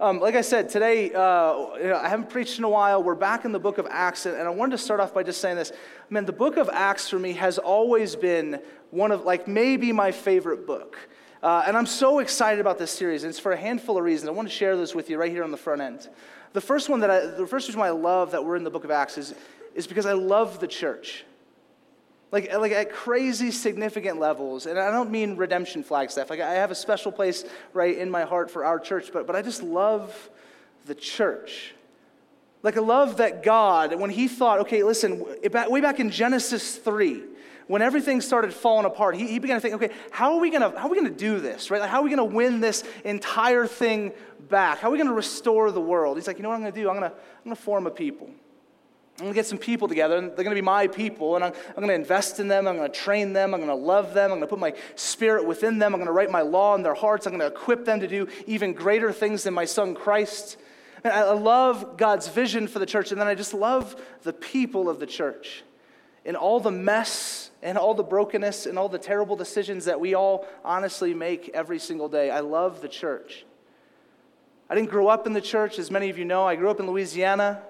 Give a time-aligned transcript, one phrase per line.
[0.00, 3.02] um, like I said, today, uh, you know, I haven't preached in a while.
[3.02, 5.40] We're back in the book of Acts, and I wanted to start off by just
[5.40, 5.72] saying this.
[6.08, 10.12] Man, the book of Acts for me has always been one of, like, maybe my
[10.12, 10.96] favorite book.
[11.42, 13.24] Uh, and I'm so excited about this series.
[13.24, 14.28] And it's for a handful of reasons.
[14.28, 16.08] I want to share this with you right here on the front end.
[16.52, 18.70] The first one that I, the first reason why I love that we're in the
[18.70, 19.34] book of Acts is,
[19.74, 21.24] is because I love the church.
[22.30, 24.66] Like, like at crazy significant levels.
[24.66, 26.28] And I don't mean Redemption Flagstaff.
[26.28, 29.34] Like I have a special place right in my heart for our church, but, but
[29.34, 30.30] I just love
[30.86, 31.74] the church.
[32.62, 37.22] Like I love that God, when he thought, okay, listen, way back in Genesis 3,
[37.68, 40.76] when everything started falling apart, he, he began to think, okay, how are we gonna,
[40.76, 41.80] how are we gonna do this, right?
[41.80, 44.12] Like, how are we gonna win this entire thing
[44.48, 44.78] back?
[44.78, 46.16] How are we gonna restore the world?
[46.16, 46.88] He's like, you know what I'm gonna do?
[46.88, 48.30] I'm gonna, I'm gonna form a people.
[49.18, 51.80] I'm gonna get some people together, and they're gonna be my people, and I'm, I'm
[51.80, 54.60] gonna invest in them, I'm gonna train them, I'm gonna love them, I'm gonna put
[54.60, 57.84] my spirit within them, I'm gonna write my law in their hearts, I'm gonna equip
[57.84, 60.56] them to do even greater things than my son Christ.
[61.02, 64.88] And I love God's vision for the church, and then I just love the people
[64.88, 65.64] of the church.
[66.24, 70.14] In all the mess and all the brokenness and all the terrible decisions that we
[70.14, 72.30] all honestly make every single day.
[72.30, 73.44] I love the church.
[74.70, 76.44] I didn't grow up in the church, as many of you know.
[76.44, 77.62] I grew up in Louisiana,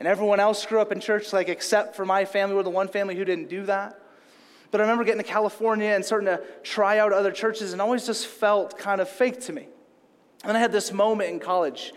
[0.00, 2.56] and everyone else grew up in church, like except for my family.
[2.56, 4.00] We're the one family who didn't do that.
[4.70, 8.06] But I remember getting to California and starting to try out other churches, and always
[8.06, 9.68] just felt kind of fake to me.
[10.44, 11.92] And I had this moment in college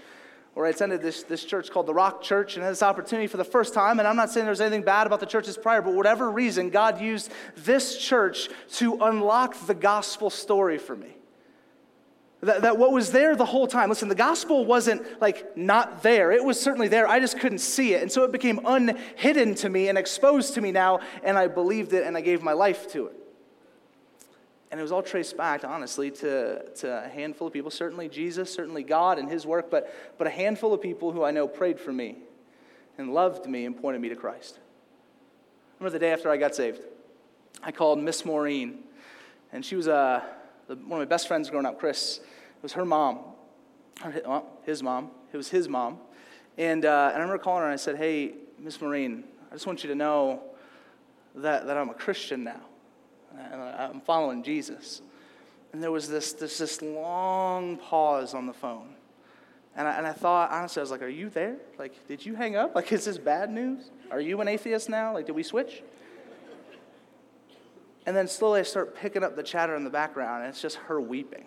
[0.54, 3.38] where I attended this, this church called the Rock Church and had this opportunity for
[3.38, 4.00] the first time.
[4.00, 7.02] And I'm not saying there's anything bad about the churches prior, but whatever reason, God
[7.02, 11.16] used this church to unlock the gospel story for me.
[12.44, 16.32] That, that what was there the whole time, listen, the gospel wasn't like not there.
[16.34, 17.08] It was certainly there.
[17.08, 18.02] I just couldn't see it.
[18.02, 21.94] And so it became unhidden to me and exposed to me now, and I believed
[21.94, 23.16] it and I gave my life to it.
[24.72, 27.72] And it was all traced back, honestly, to, to a handful of people.
[27.72, 31.32] Certainly Jesus, certainly God and his work, but, but a handful of people who I
[31.32, 32.18] know prayed for me
[32.98, 34.60] and loved me and pointed me to Christ.
[34.60, 36.82] I remember the day after I got saved.
[37.62, 38.80] I called Miss Maureen,
[39.54, 40.22] and she was uh,
[40.68, 42.20] one of my best friends growing up, Chris.
[42.64, 43.20] It was her mom,
[44.66, 45.12] his mom.
[45.34, 45.98] It was his mom.
[46.58, 49.68] And, uh, and I remember calling her and I said, Hey, Miss Maureen, I just
[49.68, 50.44] want you to know
[51.36, 52.62] that, that I'm a Christian now
[53.38, 55.02] and I'm following Jesus.
[55.74, 58.96] And there was this, this, this long pause on the phone.
[59.76, 61.58] And I, and I thought, honestly, I was like, Are you there?
[61.78, 62.76] Like, did you hang up?
[62.76, 63.92] Like, is this bad news?
[64.10, 65.14] Are you an atheist now?
[65.14, 65.84] Like, did we switch?
[68.06, 70.76] And then slowly I start picking up the chatter in the background, and it's just
[70.76, 71.46] her weeping,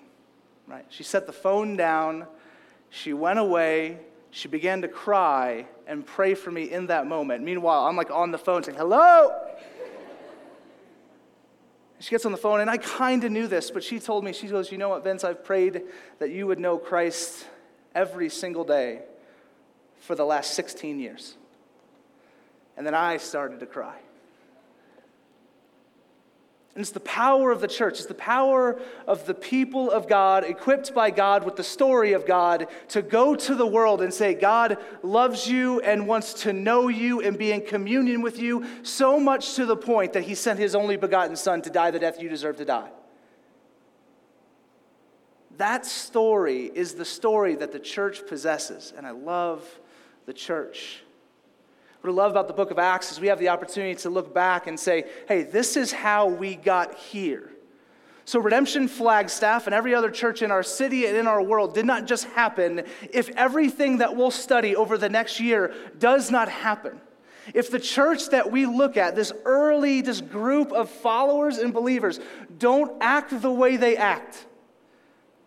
[0.66, 0.84] right?
[0.88, 2.27] She set the phone down,
[2.91, 3.99] she went away,
[4.31, 7.43] she began to cry and pray for me in that moment.
[7.43, 9.31] Meanwhile, I'm like on the phone saying, Hello?
[11.99, 14.34] She gets on the phone, and I kind of knew this, but she told me,
[14.34, 15.25] she goes, You know what, Vince?
[15.25, 15.82] I've prayed
[16.19, 17.47] that you would know Christ
[17.94, 19.00] every single day
[20.00, 21.34] for the last 16 years.
[22.76, 23.97] And then I started to cry.
[26.76, 30.44] And it's the power of the church, it's the power of the people of God,
[30.44, 34.34] equipped by God with the story of God, to go to the world and say,
[34.34, 39.19] God loves you and wants to know you and be in communion with you, so
[39.19, 42.20] much to the point that he sent his only begotten Son to die the death
[42.20, 42.91] you deserve to die.
[45.56, 49.66] That story is the story that the church possesses, and I love
[50.26, 51.06] the church.
[52.06, 54.33] What I love about the book of Acts is we have the opportunity to look
[54.33, 57.50] back and say, hey, this is how we got here.
[58.25, 61.84] So, Redemption Flagstaff and every other church in our city and in our world did
[61.84, 67.00] not just happen if everything that we'll study over the next year does not happen.
[67.55, 72.21] If the church that we look at, this early, this group of followers and believers,
[72.56, 74.47] don't act the way they act,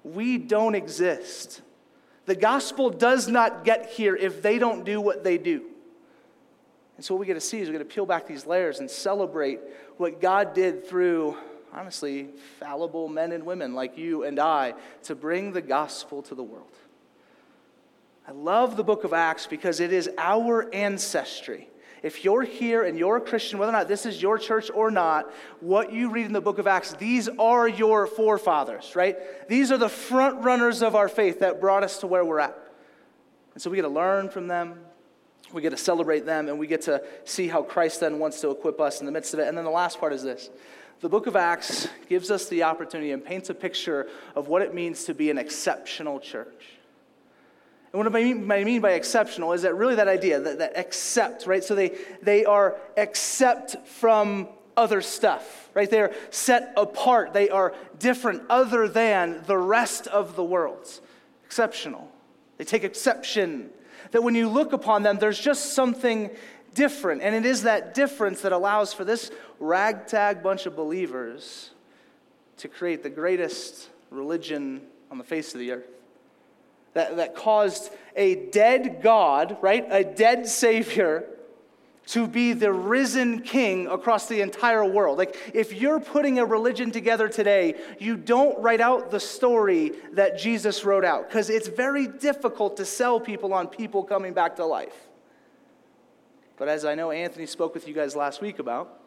[0.03, 1.62] we don't exist.
[2.26, 5.69] The gospel does not get here if they don't do what they do.
[6.99, 8.81] And so, what we get to see is we get to peel back these layers
[8.81, 9.61] and celebrate
[9.95, 11.37] what God did through,
[11.71, 12.27] honestly,
[12.59, 14.73] fallible men and women like you and I
[15.03, 16.75] to bring the gospel to the world.
[18.27, 21.69] I love the book of Acts because it is our ancestry.
[22.03, 24.91] If you're here and you're a Christian, whether or not this is your church or
[24.91, 25.31] not,
[25.61, 29.16] what you read in the book of Acts, these are your forefathers, right?
[29.47, 32.59] These are the front runners of our faith that brought us to where we're at.
[33.53, 34.81] And so we get to learn from them,
[35.53, 38.51] we get to celebrate them and we get to see how Christ then wants to
[38.51, 39.47] equip us in the midst of it.
[39.47, 40.49] And then the last part is this
[41.01, 44.73] the book of Acts gives us the opportunity and paints a picture of what it
[44.73, 46.66] means to be an exceptional church.
[47.91, 50.78] And what I mean, I mean by exceptional is that really that idea, that, that
[50.78, 51.63] accept, right?
[51.63, 55.90] So they, they are except from other stuff, right?
[55.90, 57.34] They are set apart.
[57.34, 60.99] They are different, other than the rest of the world.
[61.45, 62.09] Exceptional.
[62.57, 63.72] They take exception.
[64.11, 66.32] That when you look upon them, there's just something
[66.73, 67.22] different.
[67.22, 71.72] And it is that difference that allows for this ragtag bunch of believers
[72.58, 75.88] to create the greatest religion on the face of the earth.
[76.94, 79.85] That, that caused a dead God, right?
[79.90, 81.26] A dead Savior
[82.09, 85.20] to be the risen king across the entire world.
[85.20, 90.35] Like, if you're putting a religion together today, you don't write out the story that
[90.35, 94.66] Jesus wrote out because it's very difficult to sell people on people coming back to
[94.66, 94.96] life.
[96.58, 99.02] But as I know Anthony spoke with you guys last week about,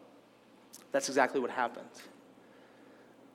[0.93, 1.85] that's exactly what happened.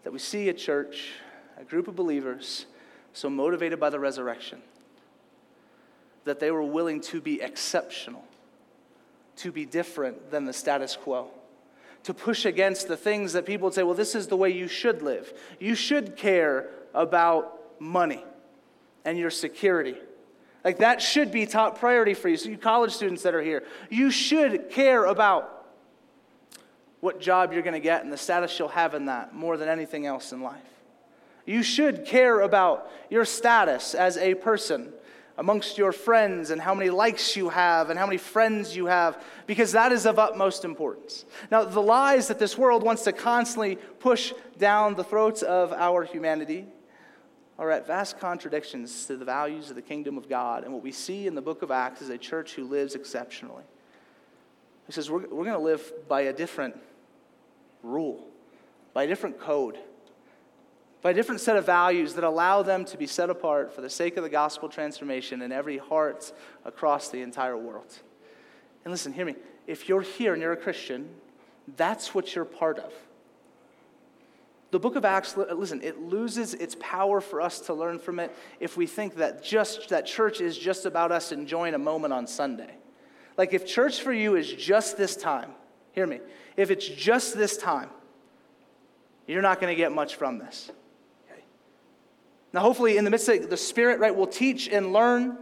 [0.03, 1.13] That we see a church,
[1.59, 2.65] a group of believers,
[3.13, 4.63] so motivated by the resurrection
[6.25, 8.25] that they were willing to be exceptional
[9.39, 11.29] to be different than the status quo.
[12.05, 14.69] To push against the things that people would say, well, this is the way you
[14.69, 15.33] should live.
[15.59, 18.25] You should care about money
[19.05, 19.97] and your security.
[20.65, 22.37] Like that should be top priority for you.
[22.37, 25.67] So, you college students that are here, you should care about
[27.01, 29.69] what job you're going to get and the status you'll have in that more than
[29.69, 30.61] anything else in life.
[31.47, 34.93] You should care about your status as a person
[35.39, 39.23] amongst your friends and how many likes you have and how many friends you have,
[39.47, 41.25] because that is of utmost importance.
[41.51, 46.03] Now, the lies that this world wants to constantly push down the throats of our
[46.03, 46.67] humanity
[47.57, 50.65] are at vast contradictions to the values of the kingdom of God.
[50.65, 53.65] And what we see in the book of Acts is a church who lives exceptionally.
[54.87, 56.77] He says, We're, we're going to live by a different
[57.85, 58.27] rule,
[58.93, 59.79] by a different code
[61.01, 63.91] by a different set of values that allow them to be set apart for the
[63.91, 66.33] sake of the gospel transformation in every heart
[66.65, 67.99] across the entire world.
[68.85, 69.37] And listen, hear me.
[69.67, 71.09] If you're here and you're a Christian,
[71.77, 72.93] that's what you're part of.
[74.71, 78.35] The book of Acts, listen, it loses its power for us to learn from it
[78.61, 82.27] if we think that just that church is just about us enjoying a moment on
[82.27, 82.75] Sunday.
[83.39, 85.53] Like if church for you is just this time,
[85.93, 86.21] hear me.
[86.57, 87.89] If it's just this time,
[89.27, 90.71] you're not going to get much from this.
[92.53, 95.37] Now, hopefully, in the midst of the Spirit, right, we'll teach and learn.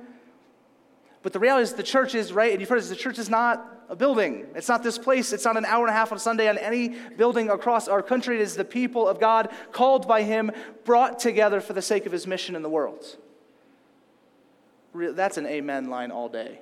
[1.22, 3.30] But the reality is, the church is, right, and you've heard this, the church is
[3.30, 4.46] not a building.
[4.54, 5.32] It's not this place.
[5.32, 8.36] It's not an hour and a half on Sunday on any building across our country.
[8.36, 10.50] It is the people of God, called by Him,
[10.84, 13.16] brought together for the sake of His mission in the world.
[14.94, 16.60] That's an amen line all day.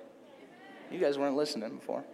[0.91, 2.05] You guys weren't listening before.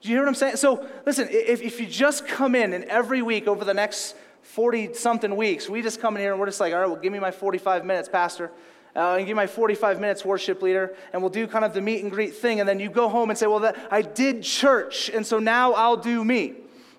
[0.00, 0.56] Do you hear what I'm saying?
[0.56, 4.14] So, listen, if, if you just come in and every week over the next
[4.46, 7.00] 40 something weeks, we just come in here and we're just like, all right, well,
[7.00, 8.50] give me my 45 minutes, Pastor.
[8.94, 12.02] Uh, and give my 45 minutes, worship leader, and we'll do kind of the meet
[12.02, 12.60] and greet thing.
[12.60, 15.98] And then you go home and say, well, I did church, and so now I'll
[15.98, 16.54] do me.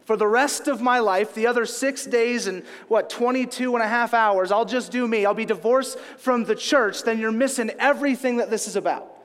[0.05, 3.87] For the rest of my life, the other six days and what, 22 and a
[3.87, 5.25] half hours, I'll just do me.
[5.25, 7.01] I'll be divorced from the church.
[7.01, 9.16] Then you're missing everything that this is about.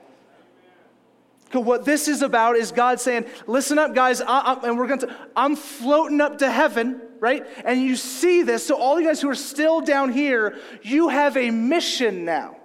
[1.61, 5.01] What this is about is God saying, listen up, guys, I, I, and we're going
[5.01, 7.47] to, I'm floating up to heaven right?
[7.63, 8.67] And you see this.
[8.67, 12.57] So, all you guys who are still down here, you have a mission now.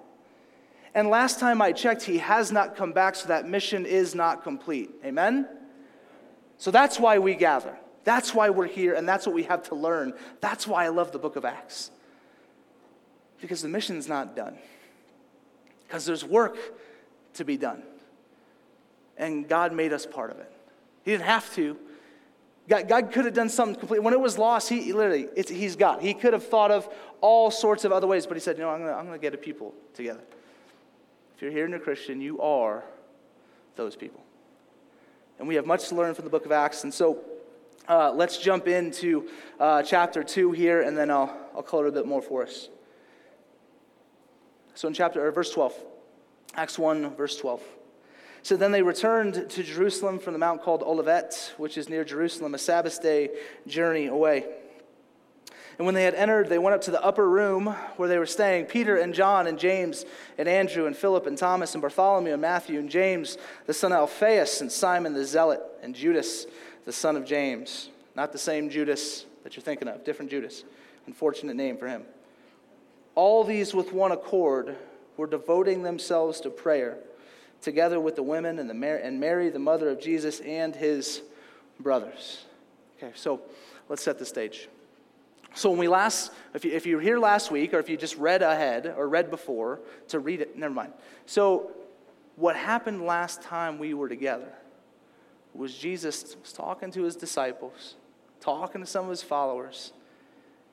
[0.95, 4.43] And last time I checked, he has not come back, so that mission is not
[4.43, 4.91] complete.
[5.05, 5.47] Amen?
[6.57, 7.79] So that's why we gather.
[8.03, 10.13] That's why we're here, and that's what we have to learn.
[10.41, 11.93] That's why I love the book of Acts.
[13.41, 14.59] Because the mission's not done.
[15.87, 16.59] Because there's work
[17.35, 17.85] to be done.
[19.19, 20.51] And God made us part of it.
[21.05, 21.77] He didn't have to,
[22.69, 24.05] God, God could have done something completely.
[24.05, 26.03] When it was lost, he literally, he's God.
[26.03, 26.89] He could have thought of
[27.23, 29.39] all sorts of other ways, but he said, you know, I'm going to get a
[29.39, 30.21] people together.
[31.35, 32.85] If you're here and you're Christian, you are
[33.77, 34.23] those people.
[35.39, 36.85] And we have much to learn from the book of Acts.
[36.85, 37.25] And so
[37.89, 42.07] uh, let's jump into uh, chapter 2 here, and then I'll, I'll color a bit
[42.07, 42.69] more for us.
[44.75, 45.75] So in chapter, or verse 12,
[46.55, 47.63] Acts 1, verse 12.
[48.43, 52.55] So then they returned to Jerusalem from the mount called Olivet, which is near Jerusalem,
[52.55, 53.31] a Sabbath day
[53.67, 54.47] journey away.
[55.79, 57.67] And when they had entered, they went up to the upper room
[57.97, 60.05] where they were staying Peter and John and James
[60.37, 63.99] and Andrew and Philip and Thomas and Bartholomew and Matthew and James, the son of
[63.99, 66.47] Alphaeus, and Simon the Zealot and Judas,
[66.85, 67.91] the son of James.
[68.17, 70.65] Not the same Judas that you're thinking of, different Judas.
[71.07, 72.03] Unfortunate name for him.
[73.15, 74.77] All these with one accord
[75.17, 76.99] were devoting themselves to prayer
[77.63, 81.23] together with the women and, the Mary, and Mary, the mother of Jesus, and his
[81.81, 82.45] brothers.
[82.97, 83.41] Okay, so
[83.89, 84.69] let's set the stage.
[85.55, 87.97] So when we last, if you, if you were here last week, or if you
[87.97, 90.93] just read ahead or read before to read it, never mind.
[91.27, 91.71] So
[92.37, 94.53] what happened last time we were together
[95.55, 97.97] was Jesus was talking to his disciples,
[98.41, 99.93] talking to some of his followers,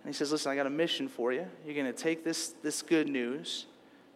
[0.04, 1.48] and he says, "Listen, I got a mission for you.
[1.66, 3.66] You're going to take this this good news."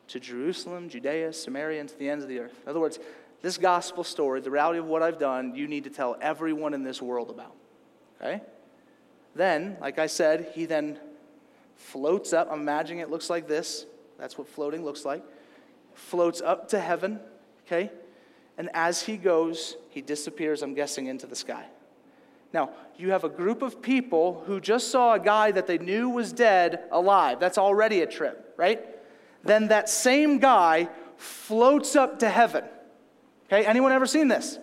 [0.09, 2.53] To Jerusalem, Judea, Samaria, and to the ends of the earth.
[2.63, 2.99] In other words,
[3.41, 6.83] this gospel story, the reality of what I've done, you need to tell everyone in
[6.83, 7.55] this world about.
[8.21, 8.41] Okay?
[9.35, 10.99] Then, like I said, he then
[11.75, 12.49] floats up.
[12.51, 13.85] I'm imagining it looks like this.
[14.17, 15.23] That's what floating looks like.
[15.93, 17.19] Floats up to heaven,
[17.65, 17.91] okay?
[18.57, 21.65] And as he goes, he disappears, I'm guessing, into the sky.
[22.51, 26.09] Now, you have a group of people who just saw a guy that they knew
[26.09, 27.39] was dead alive.
[27.39, 28.83] That's already a trip, right?
[29.43, 32.63] Then that same guy floats up to heaven.
[33.47, 34.59] Okay, anyone ever seen this?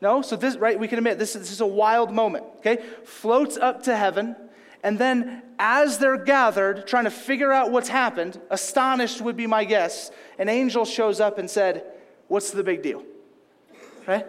[0.00, 0.22] No?
[0.22, 2.44] So this, right, we can admit this, this is a wild moment.
[2.58, 2.82] Okay?
[3.04, 4.36] Floats up to heaven,
[4.82, 9.64] and then as they're gathered, trying to figure out what's happened, astonished would be my
[9.64, 11.84] guess, an angel shows up and said,
[12.28, 13.04] What's the big deal?
[14.06, 14.26] Right?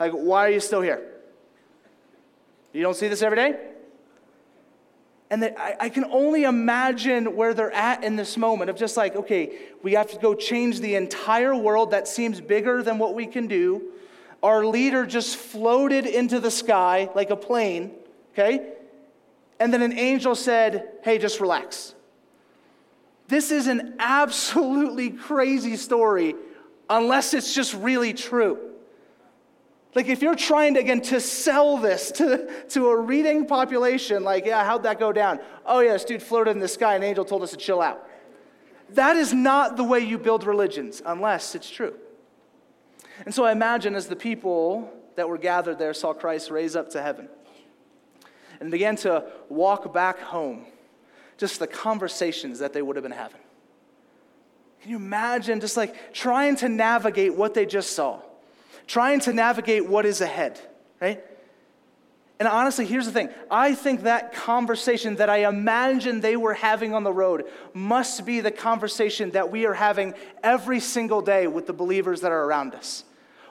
[0.00, 1.06] Like, why are you still here?
[2.72, 3.58] You don't see this every day?
[5.30, 8.96] And that I, I, can only imagine where they're at in this moment of just
[8.96, 13.14] like, okay, we have to go change the entire world that seems bigger than what
[13.14, 13.92] we can do.
[14.42, 17.92] Our leader just floated into the sky like a plane,
[18.32, 18.72] okay?
[19.60, 21.94] And then an angel said, hey, just relax.
[23.28, 26.34] This is an absolutely crazy story
[26.88, 28.69] unless it's just really true.
[29.94, 34.46] Like, if you're trying to, again, to sell this to, to a reading population, like,
[34.46, 35.40] yeah, how'd that go down?
[35.66, 38.08] Oh, yeah, this dude floated in the sky, an angel told us to chill out.
[38.90, 41.94] That is not the way you build religions, unless it's true.
[43.24, 46.90] And so I imagine as the people that were gathered there saw Christ raise up
[46.90, 47.28] to heaven
[48.60, 50.66] and began to walk back home,
[51.36, 53.40] just the conversations that they would have been having.
[54.82, 58.20] Can you imagine just like trying to navigate what they just saw?
[58.90, 60.60] Trying to navigate what is ahead,
[61.00, 61.22] right?
[62.40, 66.92] And honestly, here's the thing I think that conversation that I imagine they were having
[66.92, 71.68] on the road must be the conversation that we are having every single day with
[71.68, 73.04] the believers that are around us.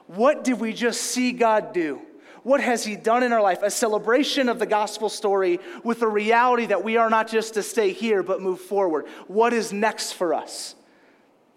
[0.08, 2.02] What did we just see God do?
[2.44, 3.64] What has He done in our life?
[3.64, 7.64] A celebration of the gospel story with the reality that we are not just to
[7.64, 9.08] stay here, but move forward.
[9.28, 10.76] What is next for us?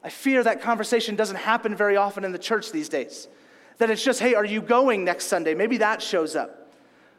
[0.05, 3.27] I fear that conversation doesn't happen very often in the church these days.
[3.79, 5.55] That it's just, hey, are you going next Sunday?
[5.55, 6.73] Maybe that shows up.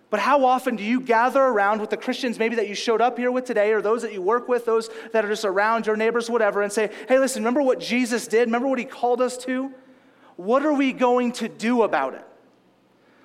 [0.09, 3.17] But how often do you gather around with the Christians maybe that you showed up
[3.17, 5.95] here with today, or those that you work with, those that are just around your
[5.95, 8.47] neighbors, whatever, and say, hey, listen, remember what Jesus did?
[8.47, 9.71] Remember what he called us to?
[10.35, 12.25] What are we going to do about it?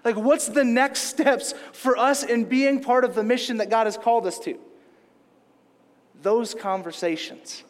[0.02, 3.86] Like, what's the next steps for us in being part of the mission that God
[3.86, 4.58] has called us to?
[6.22, 7.64] Those conversations.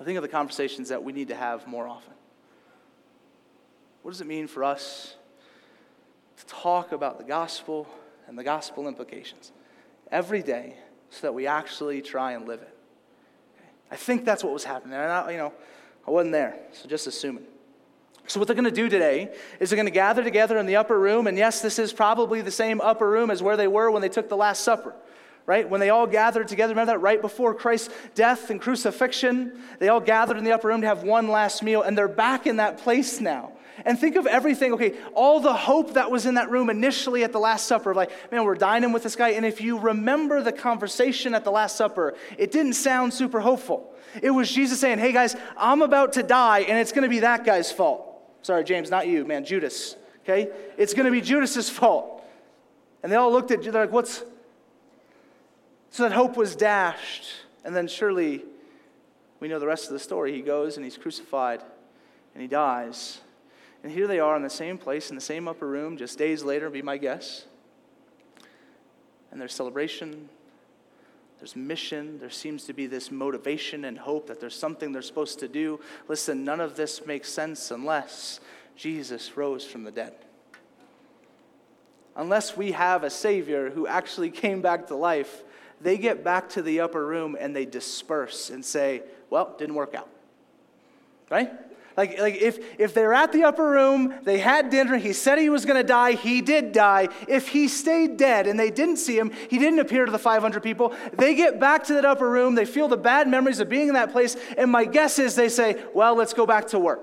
[0.00, 2.14] I think of the conversations that we need to have more often.
[4.02, 5.14] What does it mean for us
[6.36, 7.86] to talk about the gospel
[8.26, 9.52] and the gospel implications
[10.10, 10.76] every day
[11.10, 12.76] so that we actually try and live it?
[13.90, 14.94] I think that's what was happening.
[14.94, 15.52] And I, you know,
[16.06, 17.44] I wasn't there, so just assuming.
[18.26, 20.76] So, what they're going to do today is they're going to gather together in the
[20.76, 21.26] upper room.
[21.26, 24.08] And yes, this is probably the same upper room as where they were when they
[24.08, 24.94] took the Last Supper
[25.46, 25.68] right?
[25.68, 29.60] When they all gathered together, remember that right before Christ's death and crucifixion?
[29.78, 32.46] They all gathered in the upper room to have one last meal, and they're back
[32.46, 33.52] in that place now.
[33.84, 37.32] And think of everything, okay, all the hope that was in that room initially at
[37.32, 39.30] the Last Supper, like, man, we're dining with this guy.
[39.30, 43.92] And if you remember the conversation at the Last Supper, it didn't sound super hopeful.
[44.22, 47.20] It was Jesus saying, hey guys, I'm about to die, and it's going to be
[47.20, 48.08] that guy's fault.
[48.42, 50.50] Sorry, James, not you, man, Judas, okay?
[50.76, 52.22] It's going to be Judas's fault.
[53.02, 54.22] And they all looked at you, they're like, what's.
[55.90, 57.26] So that hope was dashed.
[57.64, 58.44] And then surely
[59.40, 60.32] we know the rest of the story.
[60.32, 61.62] He goes and he's crucified
[62.34, 63.20] and he dies.
[63.82, 66.44] And here they are in the same place, in the same upper room, just days
[66.44, 67.46] later, be my guess.
[69.30, 70.28] And there's celebration,
[71.38, 75.40] there's mission, there seems to be this motivation and hope that there's something they're supposed
[75.40, 75.80] to do.
[76.06, 78.38] Listen, none of this makes sense unless
[78.76, 80.14] Jesus rose from the dead.
[82.14, 85.42] Unless we have a Savior who actually came back to life,
[85.80, 89.94] they get back to the upper room and they disperse and say, Well, didn't work
[89.94, 90.08] out.
[91.30, 91.50] Right?
[91.96, 95.50] Like, like if, if they're at the upper room, they had dinner, he said he
[95.50, 97.08] was going to die, he did die.
[97.28, 100.62] If he stayed dead and they didn't see him, he didn't appear to the 500
[100.62, 103.88] people, they get back to that upper room, they feel the bad memories of being
[103.88, 107.00] in that place, and my guess is they say, well, let's go back to work.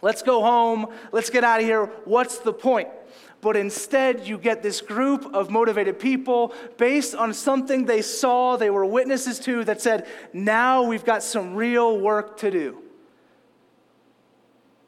[0.00, 1.86] Let's go home, let's get out of here.
[2.04, 2.88] What's the point?
[3.40, 8.70] But instead, you get this group of motivated people based on something they saw, they
[8.70, 12.82] were witnesses to, that said, now we've got some real work to do.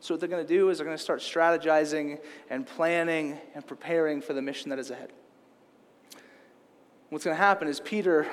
[0.04, 2.18] So, what they're going to do is they're going to start strategizing
[2.50, 5.14] and planning and preparing for the mission that is ahead.
[7.08, 8.26] What's going to happen is Peter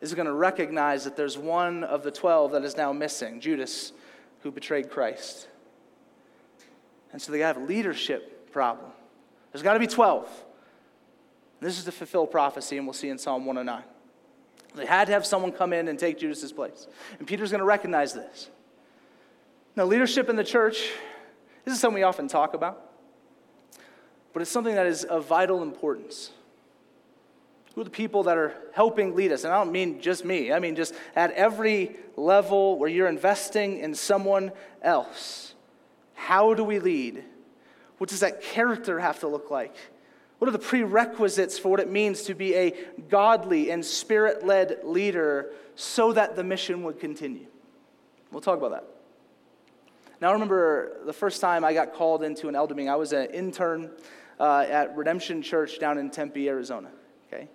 [0.00, 3.92] is going to recognize that there's one of the 12 that is now missing Judas,
[4.40, 5.46] who betrayed Christ.
[7.12, 8.90] And so they have a leadership problem.
[9.52, 10.28] There's got to be 12.
[11.60, 13.84] This is to fulfill prophecy, and we'll see in Psalm 109.
[14.74, 16.88] They had to have someone come in and take Judas's place.
[17.20, 18.50] And Peter's going to recognize this.
[19.76, 20.90] Now, leadership in the church,
[21.64, 22.92] this is something we often talk about,
[24.32, 26.30] but it's something that is of vital importance.
[27.74, 29.42] Who are the people that are helping lead us?
[29.42, 33.78] And I don't mean just me, I mean just at every level where you're investing
[33.78, 35.54] in someone else.
[36.14, 37.24] How do we lead?
[37.98, 39.74] What does that character have to look like?
[40.38, 42.74] What are the prerequisites for what it means to be a
[43.08, 47.46] godly and spirit led leader so that the mission would continue?
[48.30, 48.93] We'll talk about that.
[50.24, 53.12] Now, I remember the first time I got called into an elder meeting, I was
[53.12, 53.90] an intern
[54.40, 56.88] uh, at Redemption Church down in Tempe, Arizona.
[57.26, 57.50] Okay?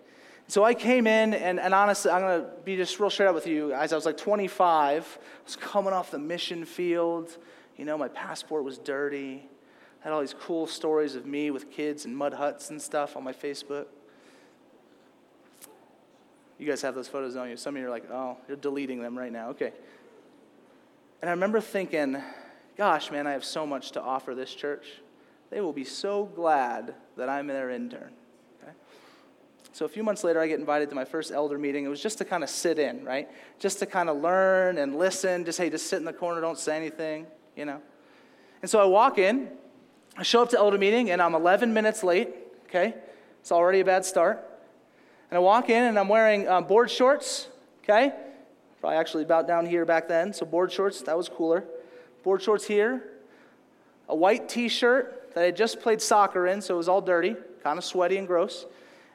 [0.48, 3.34] So I came in, and, and honestly, I'm going to be just real straight up
[3.34, 3.74] with you.
[3.74, 7.36] As I was like 25, I was coming off the mission field.
[7.76, 9.50] You know, my passport was dirty.
[10.02, 13.18] I had all these cool stories of me with kids and mud huts and stuff
[13.18, 13.88] on my Facebook.
[16.60, 17.58] You guys have those photos, don't you?
[17.58, 19.50] Some of you are like, oh, you're deleting them right now.
[19.50, 19.74] Okay.
[21.24, 22.22] And I remember thinking,
[22.80, 24.88] gosh, man, I have so much to offer this church.
[25.50, 28.14] They will be so glad that I'm their intern.
[28.64, 28.72] Okay?
[29.74, 31.84] So a few months later, I get invited to my first elder meeting.
[31.84, 33.28] It was just to kind of sit in, right?
[33.60, 35.44] Just to kind of learn and listen.
[35.44, 37.82] Just, hey, just sit in the corner, don't say anything, you know?
[38.62, 39.50] And so I walk in,
[40.16, 42.30] I show up to elder meeting, and I'm 11 minutes late,
[42.70, 42.94] okay?
[43.42, 44.40] It's already a bad start.
[45.30, 47.50] And I walk in, and I'm wearing um, board shorts,
[47.84, 48.14] okay?
[48.80, 51.66] Probably actually about down here back then, so board shorts, that was cooler
[52.30, 53.02] board shorts here,
[54.08, 57.36] a white t shirt that I just played soccer in, so it was all dirty,
[57.64, 58.68] kind of sweaty and gross,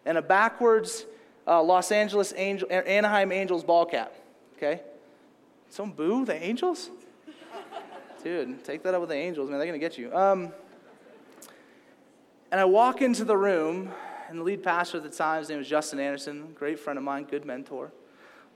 [0.05, 1.07] and a backwards
[1.47, 4.13] uh, Los Angeles Angel, Anaheim Angels ball cap.
[4.57, 4.83] Okay?
[5.71, 6.91] Some boo the Angels?
[8.25, 9.61] Dude, take that up with the Angels, man.
[9.61, 10.13] They're going to get you.
[10.13, 10.53] Um,
[12.51, 13.93] and I walk into the room,
[14.29, 17.05] and the lead pastor at the time, his name was Justin Anderson, great friend of
[17.05, 17.93] mine, good mentor,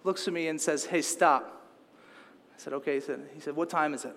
[0.03, 1.65] looks at me and says, Hey, stop.
[2.57, 2.95] I said, Okay.
[2.95, 4.17] He said, he said What time is it?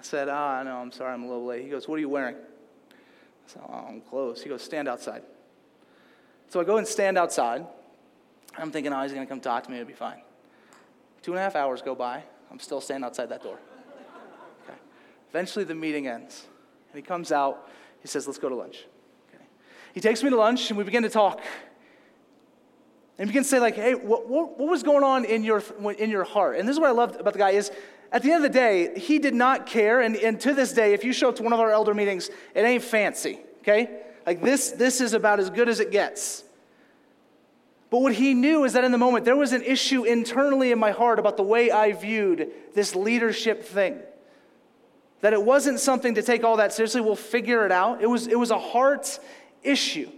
[0.00, 1.62] I said, Ah, no, I'm sorry, I'm a little late.
[1.62, 2.34] He goes, What are you wearing?
[2.34, 4.42] I said, Oh, I'm close.
[4.42, 5.22] He goes, Stand outside.
[6.48, 7.66] So I go and stand outside.
[8.56, 9.76] I'm thinking, Oh, he's going to come talk to me.
[9.76, 10.22] It'll be fine.
[11.20, 12.22] Two and a half hours go by.
[12.50, 13.58] I'm still standing outside that door.
[14.64, 14.78] Okay.
[15.28, 16.46] Eventually, the meeting ends.
[16.92, 17.68] And he comes out.
[18.00, 18.86] He says, Let's go to lunch.
[19.28, 19.44] Okay.
[19.92, 21.42] He takes me to lunch, and we begin to talk.
[23.18, 25.62] And begin to say, like, hey, what, what, what was going on in your,
[25.98, 26.56] in your heart?
[26.58, 27.70] And this is what I loved about the guy is
[28.12, 30.00] at the end of the day, he did not care.
[30.00, 32.30] And, and to this day, if you show up to one of our elder meetings,
[32.54, 34.02] it ain't fancy, okay?
[34.26, 36.44] Like this, this is about as good as it gets.
[37.90, 40.78] But what he knew is that in the moment, there was an issue internally in
[40.78, 43.98] my heart about the way I viewed this leadership thing.
[45.22, 48.00] That it wasn't something to take all that seriously, we'll figure it out.
[48.00, 49.18] It was, it was a heart
[49.62, 50.10] issue.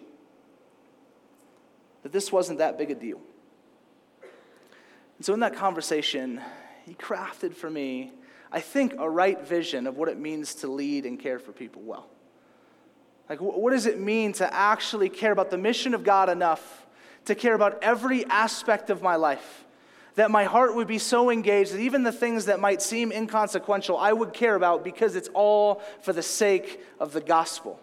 [2.02, 3.20] That this wasn't that big a deal.
[5.16, 6.40] And so in that conversation,
[6.84, 8.12] he crafted for me,
[8.50, 11.82] I think, a right vision of what it means to lead and care for people
[11.82, 12.08] well.
[13.28, 16.86] Like, what does it mean to actually care about the mission of God enough
[17.26, 19.64] to care about every aspect of my life?
[20.16, 23.96] That my heart would be so engaged that even the things that might seem inconsequential,
[23.96, 27.80] I would care about because it's all for the sake of the gospel.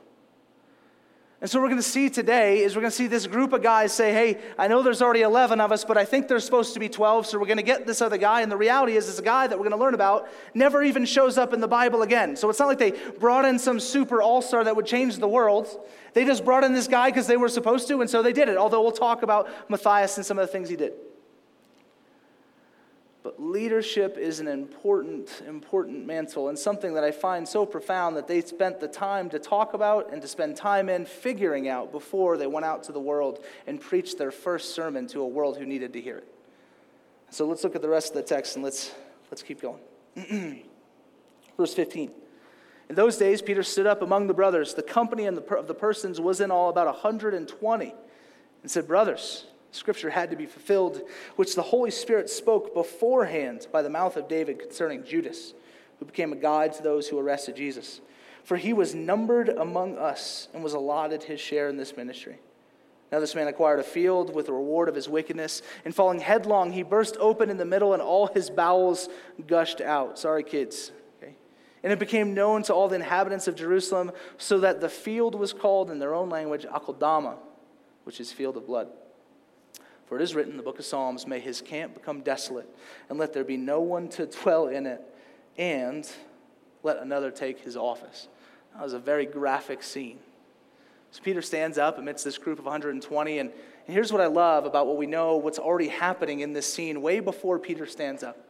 [1.41, 3.63] And so, we're going to see today is we're going to see this group of
[3.63, 6.73] guys say, Hey, I know there's already 11 of us, but I think there's supposed
[6.73, 8.41] to be 12, so we're going to get this other guy.
[8.41, 11.38] And the reality is, this guy that we're going to learn about never even shows
[11.38, 12.36] up in the Bible again.
[12.36, 15.30] So, it's not like they brought in some super all star that would change the
[15.30, 15.88] world.
[16.13, 18.49] They just brought in this guy because they were supposed to, and so they did
[18.49, 18.58] it.
[18.58, 20.91] Although we'll talk about Matthias and some of the things he did.
[23.29, 28.27] But leadership is an important, important mantle and something that I find so profound that
[28.27, 32.37] they spent the time to talk about and to spend time in figuring out before
[32.37, 35.67] they went out to the world and preached their first sermon to a world who
[35.67, 36.27] needed to hear it.
[37.29, 38.95] So let's look at the rest of the text and let's,
[39.29, 39.81] let's keep going.
[41.55, 42.09] Verse 15.
[42.89, 44.73] In those days, Peter stood up among the brothers.
[44.73, 47.93] The company of the persons was in all about 120
[48.63, 51.01] and said, Brothers, Scripture had to be fulfilled,
[51.36, 55.53] which the Holy Spirit spoke beforehand by the mouth of David concerning Judas,
[55.99, 58.01] who became a guide to those who arrested Jesus.
[58.43, 62.39] For he was numbered among us and was allotted his share in this ministry.
[63.12, 66.71] Now, this man acquired a field with the reward of his wickedness, and falling headlong,
[66.71, 69.10] he burst open in the middle, and all his bowels
[69.47, 70.19] gushed out.
[70.19, 70.91] Sorry, kids.
[71.17, 71.34] Okay?
[71.84, 75.53] And it became known to all the inhabitants of Jerusalem, so that the field was
[75.53, 77.38] called in their own language Akeldama,
[78.03, 78.89] which is field of blood.
[80.09, 82.67] For it is written in the book of Psalms, May his camp become desolate,
[83.09, 85.01] and let there be no one to dwell in it,
[85.55, 86.09] and
[86.81, 88.27] let another take his office.
[88.73, 90.17] That was a very graphic scene.
[91.11, 94.65] So Peter stands up amidst this group of 120, and, and here's what I love
[94.65, 98.47] about what we know, what's already happening in this scene way before Peter stands up.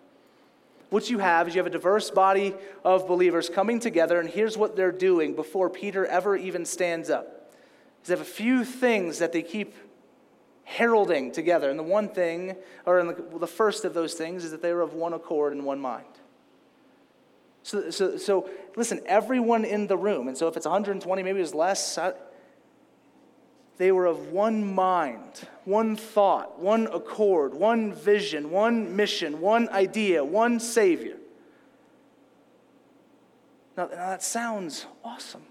[0.91, 4.57] What you have is you have a diverse body of believers coming together, and here's
[4.57, 7.51] what they're doing before Peter ever even stands up.
[8.05, 9.75] They have a few things that they keep
[10.69, 11.69] heralding together.
[11.69, 12.55] And the one thing,
[12.85, 15.65] or the, the first of those things, is that they were of one accord and
[15.65, 16.05] one mind.
[17.63, 21.41] So, so, so listen, everyone in the room, and so if it's 120, maybe it
[21.41, 21.97] was less,
[23.77, 30.23] they were of one mind, one thought, one accord, one vision, one mission, one idea,
[30.23, 31.17] one Savior.
[33.75, 35.43] Now, now that sounds awesome.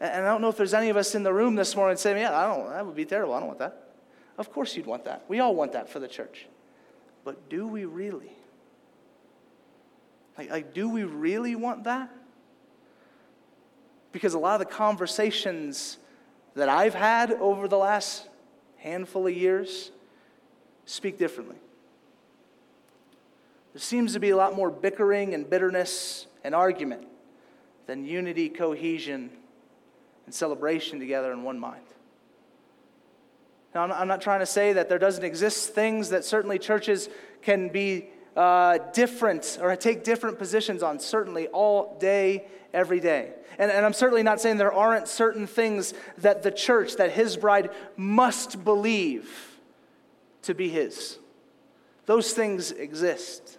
[0.00, 2.18] And I don't know if there's any of us in the room this morning saying,
[2.18, 3.34] yeah, I don't, that would be terrible.
[3.34, 3.81] I don't want that.
[4.38, 5.24] Of course you'd want that.
[5.28, 6.46] We all want that for the church.
[7.24, 8.32] But do we really?
[10.36, 12.10] Like, like, do we really want that?
[14.12, 15.98] Because a lot of the conversations
[16.54, 18.28] that I've had over the last
[18.78, 19.90] handful of years
[20.84, 21.56] speak differently.
[23.72, 27.06] There seems to be a lot more bickering and bitterness and argument
[27.86, 29.30] than unity, cohesion,
[30.26, 31.84] and celebration together in one mind.
[33.74, 37.08] Now, I'm not trying to say that there doesn't exist things that certainly churches
[37.40, 43.32] can be uh, different or take different positions on, certainly all day, every day.
[43.58, 47.36] And, and I'm certainly not saying there aren't certain things that the church, that his
[47.36, 49.58] bride must believe
[50.42, 51.18] to be his.
[52.04, 53.58] Those things exist.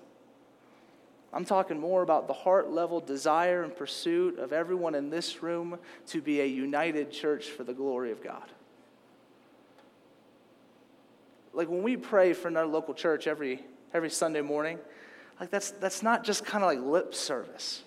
[1.32, 5.80] I'm talking more about the heart level desire and pursuit of everyone in this room
[6.08, 8.47] to be a united church for the glory of God
[11.53, 13.63] like when we pray for another local church every
[13.93, 14.79] every Sunday morning,
[15.39, 17.83] like that's that's not just kind of like lip service.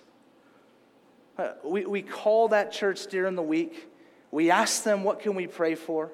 [1.37, 3.89] Uh, we, we call that church during the week.
[4.31, 6.11] We ask them, what can we pray for?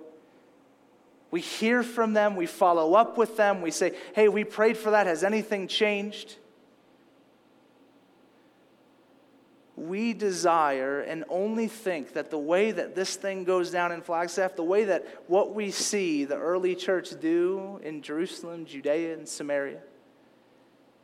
[1.32, 2.36] We hear from them.
[2.36, 3.62] We follow up with them.
[3.62, 5.08] We say, hey, we prayed for that.
[5.08, 6.36] Has anything changed?
[9.88, 14.56] We desire and only think that the way that this thing goes down in Flagstaff,
[14.56, 19.82] the way that what we see the early church do in Jerusalem, Judea, and Samaria,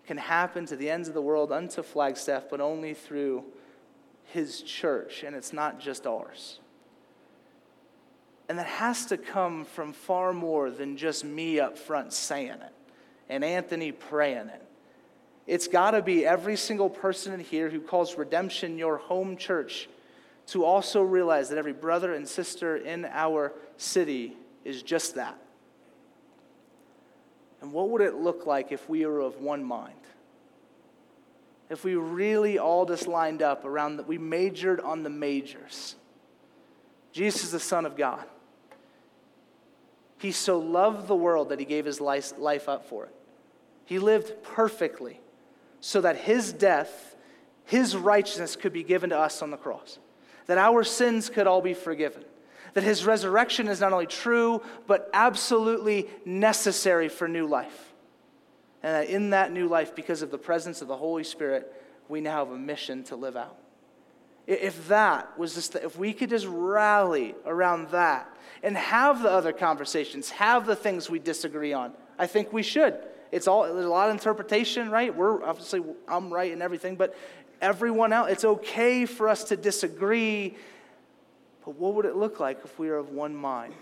[0.06, 3.44] can happen to the ends of the world unto Flagstaff, but only through
[4.26, 6.60] his church, and it's not just ours.
[8.48, 12.74] And that has to come from far more than just me up front saying it
[13.30, 14.65] and Anthony praying it
[15.49, 19.89] it's got to be every single person in here who calls redemption your home church
[20.45, 25.35] to also realize that every brother and sister in our city is just that.
[27.62, 29.95] And what would it look like if we were of one mind?
[31.67, 35.95] If we really all just lined up around that, we majored on the majors.
[37.12, 38.23] Jesus is the Son of God.
[40.19, 43.15] He so loved the world that he gave his life up for it.
[43.85, 45.19] He lived perfectly
[45.82, 47.15] so that his death,
[47.65, 50.00] his righteousness could be given to us on the cross,
[50.48, 52.24] that our sins could all be forgiven,
[52.74, 57.94] that his resurrection is not only true, but absolutely necessary for new life.
[58.82, 61.74] And that in that new life, because of the presence of the Holy Spirit,
[62.08, 63.58] we now have a mission to live out.
[64.48, 69.30] If that was just, the, if we could just rally around that and have the
[69.30, 72.98] other conversations, have the things we disagree on, I think we should.
[73.32, 75.15] It's all there's a lot of interpretation, right?
[75.15, 77.15] We're obviously I'm right and everything, but
[77.62, 80.58] everyone else, it's okay for us to disagree.
[81.65, 83.74] But what would it look like if we are of one mind?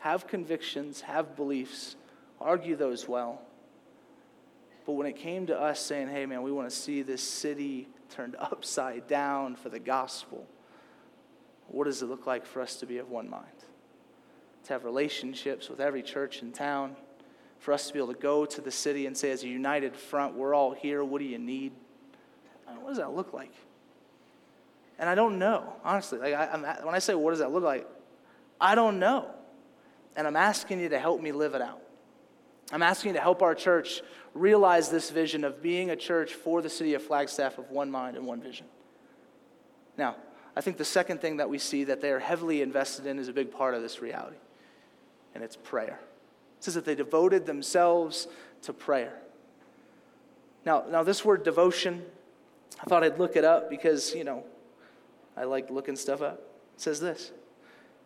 [0.00, 1.96] Have convictions, have beliefs,
[2.40, 3.42] argue those well.
[4.86, 7.86] But when it came to us saying, hey, man, we want to see this city
[8.10, 10.46] turned upside down for the gospel,
[11.68, 13.44] what does it look like for us to be of one mind?
[14.64, 16.96] To have relationships with every church in town,
[17.60, 19.94] for us to be able to go to the city and say, as a united
[19.94, 21.04] front, we're all here.
[21.04, 21.72] What do you need?
[22.66, 23.52] Uh, what does that look like?
[24.98, 26.18] And I don't know, honestly.
[26.18, 27.86] Like I, when I say, what does that look like?
[28.60, 29.30] I don't know.
[30.16, 31.82] And I'm asking you to help me live it out.
[32.72, 34.02] I'm asking you to help our church
[34.34, 38.16] realize this vision of being a church for the city of Flagstaff of one mind
[38.16, 38.66] and one vision.
[39.96, 40.16] Now,
[40.56, 43.28] I think the second thing that we see that they are heavily invested in is
[43.28, 44.36] a big part of this reality
[45.34, 46.00] and it's prayer.
[46.58, 48.28] It says that they devoted themselves
[48.62, 49.14] to prayer.
[50.64, 52.02] Now, now this word devotion,
[52.80, 54.44] I thought I'd look it up because, you know,
[55.36, 56.40] I like looking stuff up.
[56.74, 57.30] It says this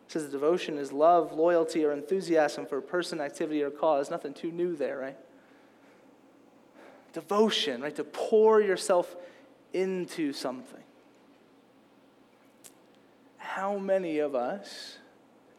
[0.07, 4.09] It says devotion is love, loyalty, or enthusiasm for a person, activity, or cause.
[4.09, 5.17] Nothing too new there, right?
[7.13, 7.95] Devotion, right?
[7.95, 9.15] To pour yourself
[9.73, 10.83] into something.
[13.37, 14.97] How many of us,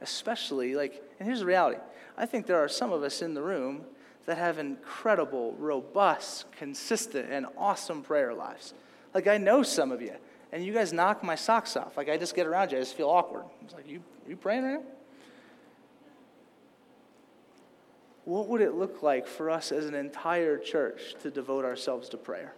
[0.00, 1.78] especially, like, and here's the reality
[2.16, 3.82] I think there are some of us in the room
[4.26, 8.74] that have incredible, robust, consistent, and awesome prayer lives.
[9.14, 10.14] Like, I know some of you,
[10.52, 11.96] and you guys knock my socks off.
[11.96, 13.44] Like, I just get around you, I just feel awkward.
[13.62, 14.82] It's like, you, you praying right now?
[18.24, 22.16] What would it look like for us as an entire church to devote ourselves to
[22.16, 22.54] prayer?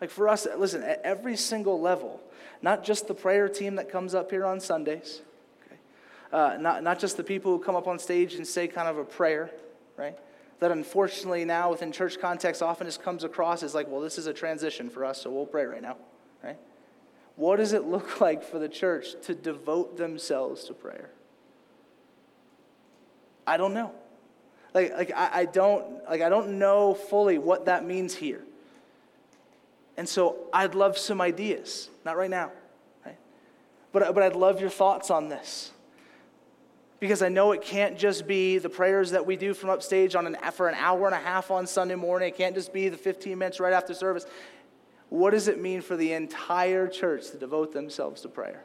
[0.00, 2.20] Like for us, listen, at every single level,
[2.62, 5.22] not just the prayer team that comes up here on Sundays,
[6.32, 8.98] uh, not, not just the people who come up on stage and say kind of
[8.98, 9.50] a prayer,
[9.96, 10.16] right?
[10.60, 14.26] That unfortunately now within church context often just comes across as like, well, this is
[14.26, 15.96] a transition for us, so we'll pray right now,
[16.42, 16.58] right?
[17.36, 21.10] What does it look like for the church to devote themselves to prayer?
[23.46, 23.92] I don't know.
[24.74, 28.42] Like, like I, I don't like I don't know fully what that means here.
[29.98, 31.90] And so I'd love some ideas.
[32.04, 32.52] Not right now,
[33.04, 33.18] right?
[33.92, 35.72] But, but I'd love your thoughts on this
[37.00, 40.28] because I know it can't just be the prayers that we do from upstage on
[40.28, 42.28] an, for an hour and a half on Sunday morning.
[42.28, 44.24] It can't just be the 15 minutes right after service.
[45.08, 48.62] What does it mean for the entire church to devote themselves to prayer?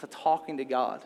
[0.00, 1.02] To talking to God?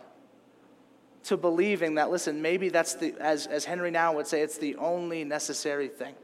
[1.24, 4.74] To believing that, listen, maybe that's the, as, as Henri Nouwen would say, it's the
[4.74, 6.16] only necessary thing.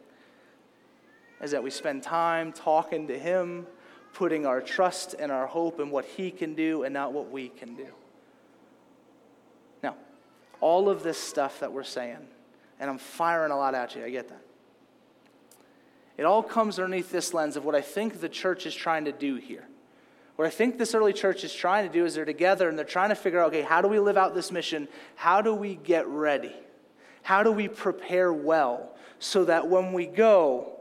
[1.42, 3.66] Is that we spend time talking to Him,
[4.12, 7.48] putting our trust and our hope in what He can do and not what we
[7.48, 7.88] can do
[9.82, 9.96] Now,
[10.60, 12.26] all of this stuff that we're saying,
[12.80, 14.40] and I'm firing a lot at you, I get that.
[16.16, 19.12] It all comes underneath this lens of what I think the church is trying to
[19.12, 19.66] do here.
[20.36, 22.84] What I think this early church is trying to do is they're together and they're
[22.84, 24.88] trying to figure out okay, how do we live out this mission?
[25.14, 26.54] How do we get ready?
[27.22, 30.73] How do we prepare well so that when we go,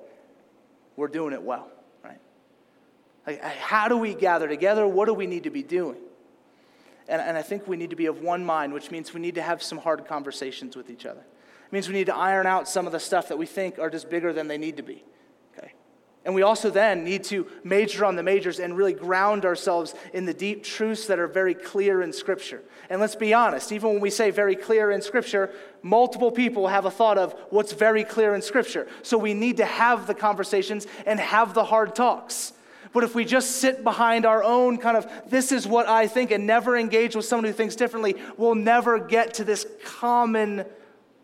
[0.95, 1.69] we're doing it well,
[2.03, 2.19] right?
[3.25, 4.87] Like, how do we gather together?
[4.87, 5.97] What do we need to be doing?
[7.07, 9.35] And, and I think we need to be of one mind, which means we need
[9.35, 11.19] to have some hard conversations with each other.
[11.19, 13.89] It means we need to iron out some of the stuff that we think are
[13.89, 15.03] just bigger than they need to be.
[16.25, 20.25] And we also then need to major on the majors and really ground ourselves in
[20.25, 22.61] the deep truths that are very clear in Scripture.
[22.89, 26.85] And let's be honest, even when we say very clear in Scripture, multiple people have
[26.85, 28.87] a thought of what's very clear in Scripture.
[29.01, 32.53] So we need to have the conversations and have the hard talks.
[32.93, 36.31] But if we just sit behind our own kind of, this is what I think,
[36.31, 40.63] and never engage with someone who thinks differently, we'll never get to this common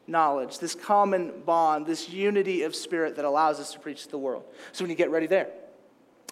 [0.09, 4.17] knowledge, this common bond, this unity of spirit that allows us to preach to the
[4.17, 4.43] world.
[4.71, 5.49] So we need to get ready there.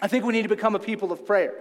[0.01, 1.53] I think we need to become a people of prayer.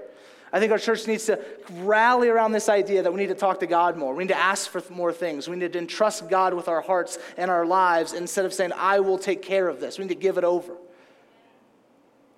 [0.53, 1.41] I think our church needs to
[1.81, 4.15] rally around this idea that we need to talk to God more.
[4.15, 5.49] We need to ask for more things.
[5.49, 9.01] We need to entrust God with our hearts and our lives instead of saying, I
[9.01, 9.99] will take care of this.
[9.99, 10.77] We need to give it over.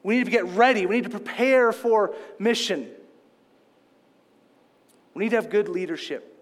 [0.03, 0.87] We need to get ready.
[0.87, 2.89] We need to prepare for mission.
[5.15, 6.35] We need to have good leadership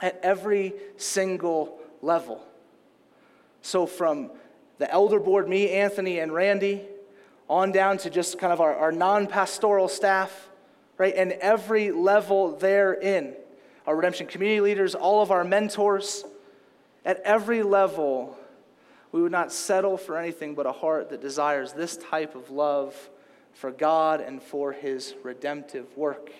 [0.00, 2.44] at every single level.
[3.62, 4.30] So, from
[4.78, 6.82] the elder board, me, Anthony, and Randy,
[7.48, 10.48] on down to just kind of our, our non pastoral staff,
[10.98, 11.14] right?
[11.14, 13.34] And every level therein.
[13.86, 16.24] Our redemption community leaders, all of our mentors,
[17.04, 18.38] at every level,
[19.10, 22.96] we would not settle for anything but a heart that desires this type of love
[23.52, 26.30] for God and for his redemptive work.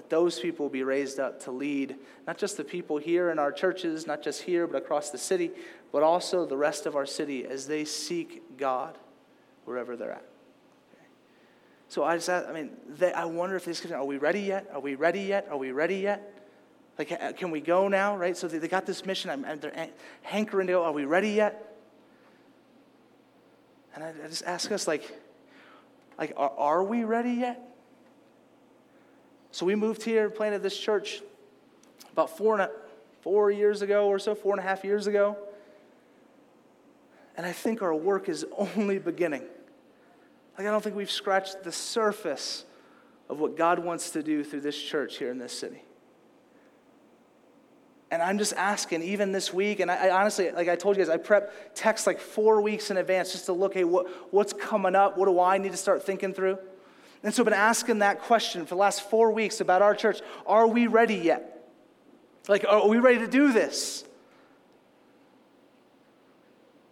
[0.00, 1.94] That those people will be raised up to lead
[2.26, 5.50] not just the people here in our churches, not just here, but across the city,
[5.92, 8.96] but also the rest of our city as they seek God
[9.66, 10.24] wherever they're at.
[11.88, 14.70] So I just, I mean, they, I wonder if this, are we ready yet?
[14.72, 15.48] Are we ready yet?
[15.50, 16.48] Are we ready yet?
[16.98, 18.34] Like, uh, can we go now, right?
[18.34, 19.90] So they got this mission, and they're
[20.22, 20.84] hankering to go.
[20.84, 21.76] Are we ready yet?
[23.94, 25.14] And I just ask us, like,
[26.16, 27.66] like are, are we ready yet?
[29.52, 31.22] So we moved here, planted this church
[32.12, 32.70] about four, and a,
[33.20, 35.36] four years ago or so, four and a half years ago.
[37.36, 38.44] And I think our work is
[38.76, 39.42] only beginning.
[40.58, 42.64] Like, I don't think we've scratched the surface
[43.28, 45.82] of what God wants to do through this church here in this city.
[48.10, 51.04] And I'm just asking, even this week, and I, I, honestly, like I told you
[51.04, 54.52] guys, I prep text like four weeks in advance just to look, hey, what, what's
[54.52, 55.16] coming up?
[55.16, 56.58] What do I need to start thinking through?
[57.22, 60.20] And so I've been asking that question for the last four weeks about our church.
[60.46, 61.68] Are we ready yet?
[62.48, 64.04] Like, are we ready to do this?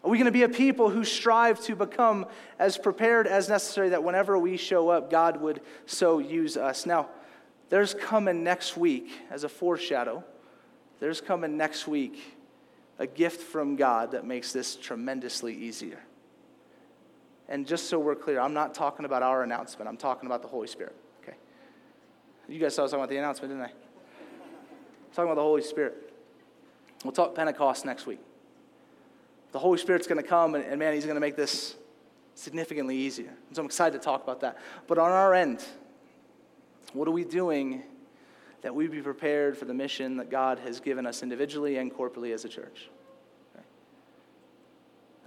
[0.04, 2.26] Are we going to be a people who strive to become
[2.58, 6.86] as prepared as necessary that whenever we show up, God would so use us?
[6.86, 7.08] Now,
[7.68, 10.24] there's coming next week, as a foreshadow,
[11.00, 12.36] there's coming next week
[12.98, 16.00] a gift from God that makes this tremendously easier.
[17.48, 20.48] And just so we're clear, I'm not talking about our announcement, I'm talking about the
[20.48, 20.94] Holy Spirit.
[21.22, 21.36] Okay?
[22.48, 23.70] You guys saw was talking about the announcement, didn't I?
[23.70, 26.12] I'm talking about the Holy Spirit.
[27.04, 28.20] We'll talk Pentecost next week.
[29.52, 31.76] The Holy Spirit's going to come, and, and man, He's going to make this
[32.34, 33.32] significantly easier.
[33.48, 34.58] And so I'm excited to talk about that.
[34.86, 35.64] But on our end,
[36.92, 37.82] what are we doing
[38.62, 42.34] that we be prepared for the mission that God has given us individually and corporately
[42.34, 42.90] as a church?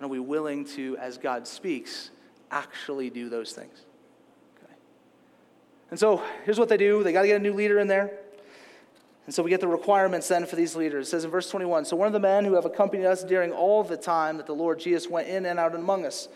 [0.02, 2.10] And are we willing to, as God speaks,
[2.50, 3.84] actually do those things?
[4.58, 4.74] Okay.
[5.92, 8.12] And so here's what they do they got to get a new leader in there.
[9.28, 11.06] And so we get the requirements then for these leaders.
[11.06, 13.52] It says in verse 21 So one of the men who have accompanied us during
[13.52, 16.30] all the time that the Lord Jesus went in and out among us,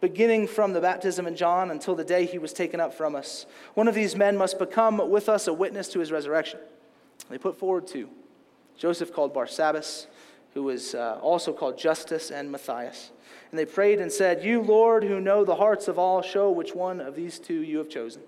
[0.00, 3.46] beginning from the baptism in John until the day he was taken up from us.
[3.74, 6.58] One of these men must become with us a witness to his resurrection.
[7.30, 8.08] They put forward two
[8.76, 10.08] Joseph called Barsabbas,
[10.54, 13.10] who was uh, also called Justus, and Matthias.
[13.50, 16.74] And they prayed and said, You, Lord, who know the hearts of all, show which
[16.74, 18.22] one of these two you have chosen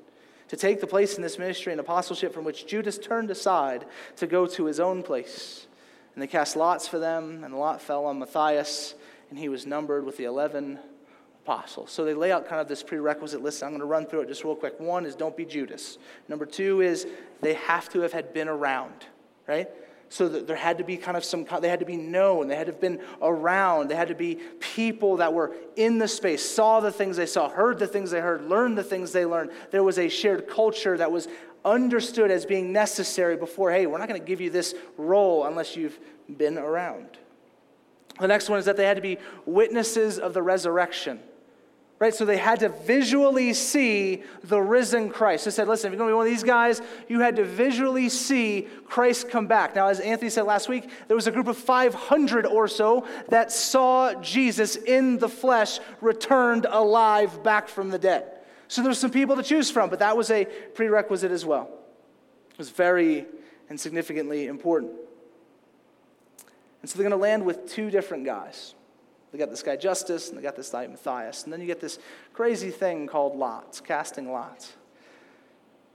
[0.48, 4.26] to take the place in this ministry and apostleship from which Judas turned aside to
[4.26, 5.66] go to his own place.
[6.14, 8.94] And they cast lots for them, and the lot fell on Matthias,
[9.30, 10.78] and he was numbered with the eleven
[11.42, 11.90] apostles.
[11.90, 13.62] So they lay out kind of this prerequisite list.
[13.62, 14.78] I'm going to run through it just real quick.
[14.78, 15.98] One is don't be Judas.
[16.28, 17.06] Number two is
[17.40, 19.06] they have to have had been around,
[19.48, 19.68] right?
[20.10, 22.54] So that there had to be kind of some, they had to be known, they
[22.54, 26.48] had to have been around, they had to be people that were in the space,
[26.48, 29.50] saw the things they saw, heard the things they heard, learned the things they learned.
[29.72, 31.26] There was a shared culture that was
[31.64, 35.74] understood as being necessary before, hey, we're not going to give you this role unless
[35.74, 35.98] you've
[36.36, 37.08] been around.
[38.20, 41.20] The next one is that they had to be witnesses of the resurrection.
[42.00, 42.12] Right?
[42.12, 45.44] So they had to visually see the risen Christ.
[45.44, 47.44] They said, listen, if you're going to be one of these guys, you had to
[47.44, 49.76] visually see Christ come back.
[49.76, 53.52] Now, as Anthony said last week, there was a group of 500 or so that
[53.52, 58.30] saw Jesus in the flesh returned alive back from the dead.
[58.66, 61.70] So there were some people to choose from, but that was a prerequisite as well.
[62.50, 63.26] It was very
[63.68, 64.92] and significantly important.
[66.82, 68.74] And so they're going to land with two different guys.
[69.34, 71.42] They got this guy Justus, and they got this guy Matthias.
[71.42, 71.98] And then you get this
[72.34, 74.74] crazy thing called lots, casting lots.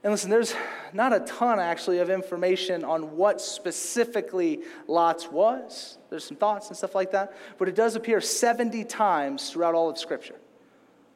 [0.04, 0.54] And listen, there's
[0.92, 5.96] not a ton actually of information on what specifically Lot's was.
[6.10, 9.88] There's some thoughts and stuff like that, but it does appear 70 times throughout all
[9.88, 10.36] of Scripture.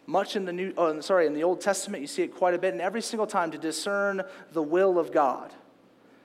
[0.07, 2.59] Much in the New, oh, sorry, in the Old Testament, you see it quite a
[2.59, 5.53] bit, and every single time to discern the will of God.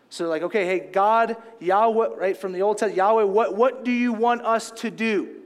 [0.08, 3.92] So, like, okay, hey, God, Yahweh, right from the Old Testament, Yahweh, what, what do
[3.92, 5.39] you want us to do?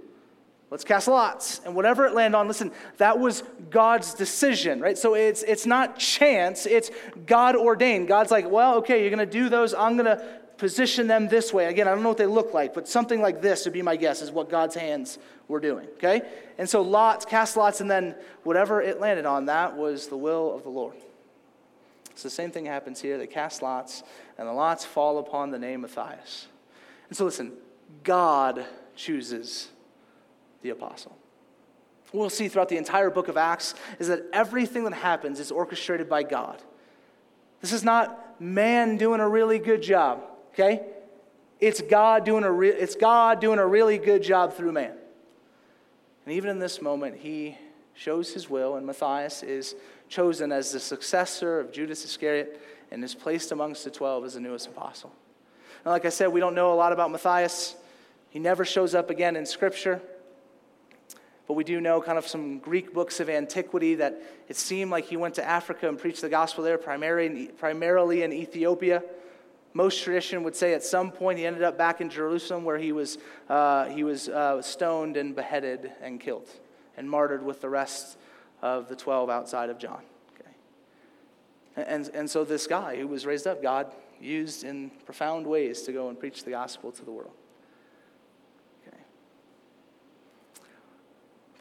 [0.74, 1.62] Let's cast lots.
[1.66, 4.98] And whatever it landed on, listen, that was God's decision, right?
[4.98, 6.90] So it's, it's not chance, it's
[7.28, 8.08] God ordained.
[8.08, 9.76] God's like, well, okay, you're going to do those.
[9.76, 10.26] I'm going to
[10.58, 11.68] position them this way.
[11.68, 13.96] Again, I don't know what they look like, but something like this would be my
[13.96, 16.24] guess, is what God's hands were doing, okay?
[16.58, 20.56] And so lots, cast lots, and then whatever it landed on, that was the will
[20.56, 20.96] of the Lord.
[22.16, 23.20] So the same thing happens here.
[23.20, 24.02] They cast lots,
[24.40, 26.48] and the lots fall upon the name Matthias.
[27.10, 27.52] And so listen,
[28.04, 29.68] God chooses
[30.64, 31.16] the apostle.
[32.12, 35.52] What we'll see throughout the entire book of Acts is that everything that happens is
[35.52, 36.62] orchestrated by God.
[37.60, 40.24] This is not man doing a really good job,
[40.54, 40.82] okay?
[41.60, 44.94] It's God doing a, re- it's God doing a really good job through man.
[46.26, 47.58] And even in this moment, he
[47.94, 49.76] shows his will, and Matthias is
[50.08, 54.40] chosen as the successor of Judas Iscariot and is placed amongst the 12 as the
[54.40, 55.12] newest apostle.
[55.84, 57.76] Now, like I said, we don't know a lot about Matthias.
[58.30, 60.02] He never shows up again in Scripture.
[61.48, 65.06] But we do know kind of some Greek books of antiquity that it seemed like
[65.06, 69.04] he went to Africa and preached the gospel there, primarily, primarily in Ethiopia.
[69.74, 72.92] Most tradition would say at some point he ended up back in Jerusalem where he
[72.92, 73.18] was,
[73.50, 76.50] uh, he was uh, stoned and beheaded and killed
[76.96, 78.18] and martyred with the rest
[78.62, 80.02] of the 12 outside of John.
[80.40, 80.52] Okay?
[81.76, 83.92] And, and so this guy who was raised up, God
[84.22, 87.34] used in profound ways to go and preach the gospel to the world.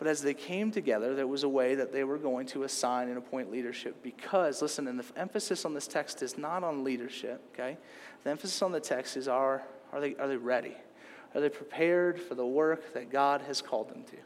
[0.02, 3.06] But as they came together, there was a way that they were going to assign
[3.06, 7.40] and appoint leadership because, listen, and the emphasis on this text is not on leadership,
[7.54, 7.78] okay?
[8.24, 10.74] The emphasis on the text is are, are, they, are they ready?
[11.36, 14.16] Are they prepared for the work that God has called them to?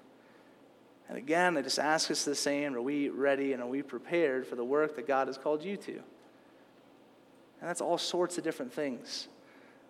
[1.11, 4.47] And again, I just ask us the same are we ready and are we prepared
[4.47, 5.93] for the work that God has called you to?
[5.93, 9.29] And that's all sorts of different things.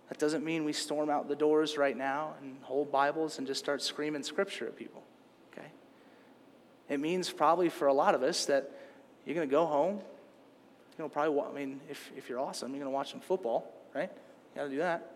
[0.08, 3.60] That doesn't mean we storm out the doors right now and hold Bibles and just
[3.60, 5.04] start screaming scripture at people.
[6.88, 8.70] It means probably for a lot of us that
[9.24, 9.96] you're going to go home,
[10.96, 13.72] You know, probably, I mean, if, if you're awesome, you're going to watch some football,
[13.94, 14.10] right?
[14.54, 15.10] You got to do that.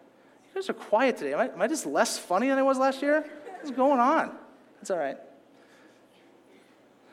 [0.48, 1.32] You guys are quiet today.
[1.32, 3.24] Am I, am I just less funny than I was last year?
[3.60, 4.32] What's going on?
[4.80, 5.16] It's all right.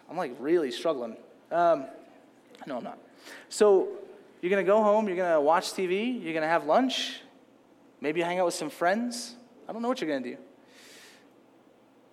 [0.09, 1.17] I'm like really struggling.
[1.51, 1.85] Um,
[2.65, 2.97] no, I'm not.
[3.49, 3.89] So
[4.41, 7.21] you're going to go home, you're going to watch TV, you're going to have lunch,
[8.01, 9.35] maybe hang out with some friends.
[9.67, 10.37] I don't know what you're going to do.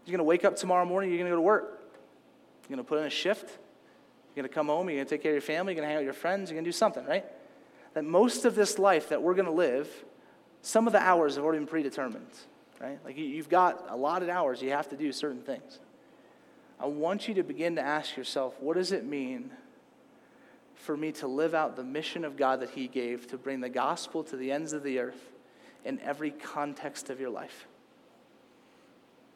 [0.07, 1.84] You're going to wake up tomorrow morning, you're going to go to work.
[2.69, 3.59] You're going to put in a shift.
[4.35, 5.89] You're going to come home, you're going to take care of your family, you're going
[5.89, 7.25] to hang out with your friends, you're going to do something, right?
[7.95, 9.89] That most of this life that we're going to live,
[10.61, 12.27] some of the hours have already been predetermined,
[12.81, 12.99] right?
[13.05, 15.79] Like you've got allotted hours, you have to do certain things.
[16.81, 19.53] I want you to begin to ask yourself, what does it mean
[20.75, 23.69] for me to live out the mission of God that He gave to bring the
[23.69, 25.31] gospel to the ends of the earth
[25.85, 27.69] in every context of your life?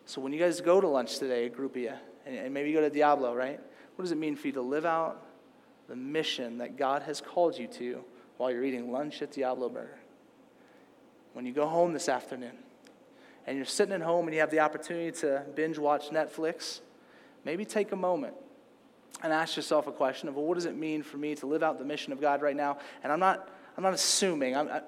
[0.07, 1.93] So when you guys go to lunch today, a group of you,
[2.29, 3.59] and maybe you go to Diablo, right?
[3.97, 5.25] What does it mean for you to live out
[5.89, 8.05] the mission that God has called you to
[8.37, 9.99] while you're eating lunch at Diablo Burger?
[11.33, 12.57] When you go home this afternoon
[13.47, 16.81] and you're sitting at home and you have the opportunity to binge watch Netflix,
[17.45, 18.35] maybe take a moment
[19.23, 21.63] and ask yourself a question of, well, what does it mean for me to live
[21.63, 22.79] out the mission of God right now?
[23.03, 24.83] And I'm not, I'm not assuming, I'm, I,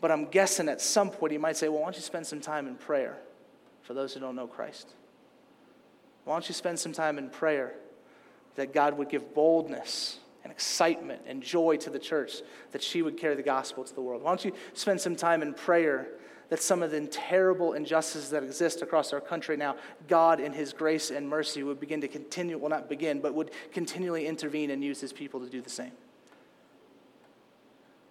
[0.00, 2.40] but I'm guessing at some point you might say, well, why don't you spend some
[2.40, 3.18] time in prayer
[3.82, 4.94] for those who don't know Christ?
[6.28, 7.72] Why don't you spend some time in prayer
[8.56, 13.16] that God would give boldness and excitement and joy to the church, that she would
[13.16, 14.22] carry the gospel to the world?
[14.22, 16.08] Why don't you spend some time in prayer
[16.50, 19.76] that some of the terrible injustices that exist across our country now,
[20.06, 23.50] God in His grace and mercy would begin to continue, well, not begin, but would
[23.72, 25.92] continually intervene and use His people to do the same.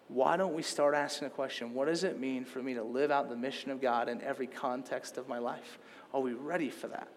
[0.07, 1.76] Why don't we start asking the question?
[1.76, 4.47] What does it mean for me to live out the mission of God in every
[4.47, 5.78] context of my life?
[6.15, 7.09] Are we ready for that?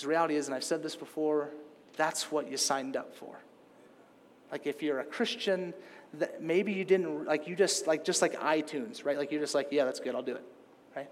[0.00, 1.50] Because the reality is, and I've said this before,
[1.98, 3.38] that's what you signed up for.
[4.50, 5.74] Like if you're a Christian,
[6.14, 9.18] that maybe you didn't like you just like just like iTunes, right?
[9.18, 10.44] Like you're just like, yeah, that's good, I'll do it.
[10.96, 11.10] Right?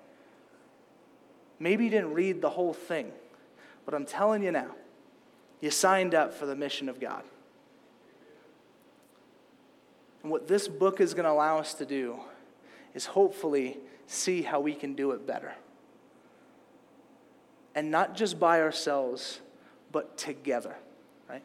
[1.59, 3.13] Maybe you didn't read the whole thing.
[3.85, 4.75] But I'm telling you now,
[5.61, 7.25] you signed up for the mission of God.
[10.23, 12.21] And what this book is going to allow us to do
[12.95, 13.77] is hopefully
[14.07, 15.53] see how we can do it better.
[17.75, 19.41] And not just by ourselves,
[19.93, 20.75] but together
[21.29, 21.43] right?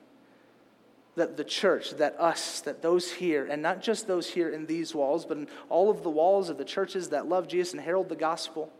[1.15, 4.95] that the church, that us, that those here, and not just those here in these
[4.95, 8.09] walls, but in all of the walls of the churches that love Jesus and herald
[8.09, 8.71] the gospel,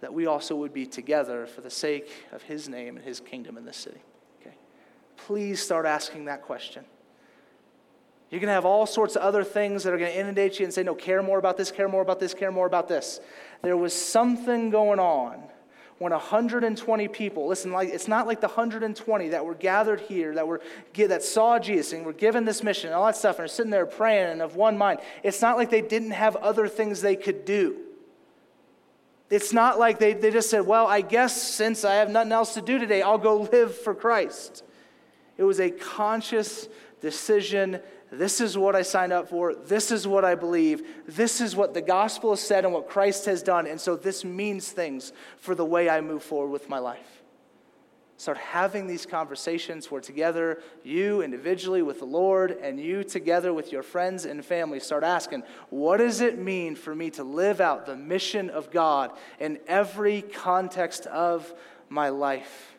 [0.00, 3.56] that we also would be together for the sake of his name and his kingdom
[3.56, 4.00] in this city.
[4.40, 4.56] Okay?
[5.16, 6.84] Please start asking that question.
[8.28, 10.64] You're going to have all sorts of other things that are going to inundate you
[10.64, 13.20] and say, no, care more about this, care more about this, care more about this.
[13.60, 15.42] There was something going on
[15.98, 20.46] when 120 people, listen, like, it's not like the 120 that were gathered here, that,
[20.46, 20.60] were,
[20.94, 23.70] that saw Jesus and were given this mission and all that stuff and are sitting
[23.70, 25.00] there praying and of one mind.
[25.22, 27.76] It's not like they didn't have other things they could do.
[29.30, 32.54] It's not like they, they just said, well, I guess since I have nothing else
[32.54, 34.62] to do today, I'll go live for Christ.
[35.38, 36.68] It was a conscious
[37.00, 37.80] decision
[38.12, 39.54] this is what I signed up for.
[39.54, 40.82] This is what I believe.
[41.08, 43.66] This is what the gospel has said and what Christ has done.
[43.66, 47.22] And so this means things for the way I move forward with my life.
[48.18, 53.72] Start having these conversations where together, you individually with the Lord and you together with
[53.72, 57.84] your friends and family, start asking, what does it mean for me to live out
[57.84, 59.10] the mission of God
[59.40, 61.52] in every context of
[61.88, 62.76] my life?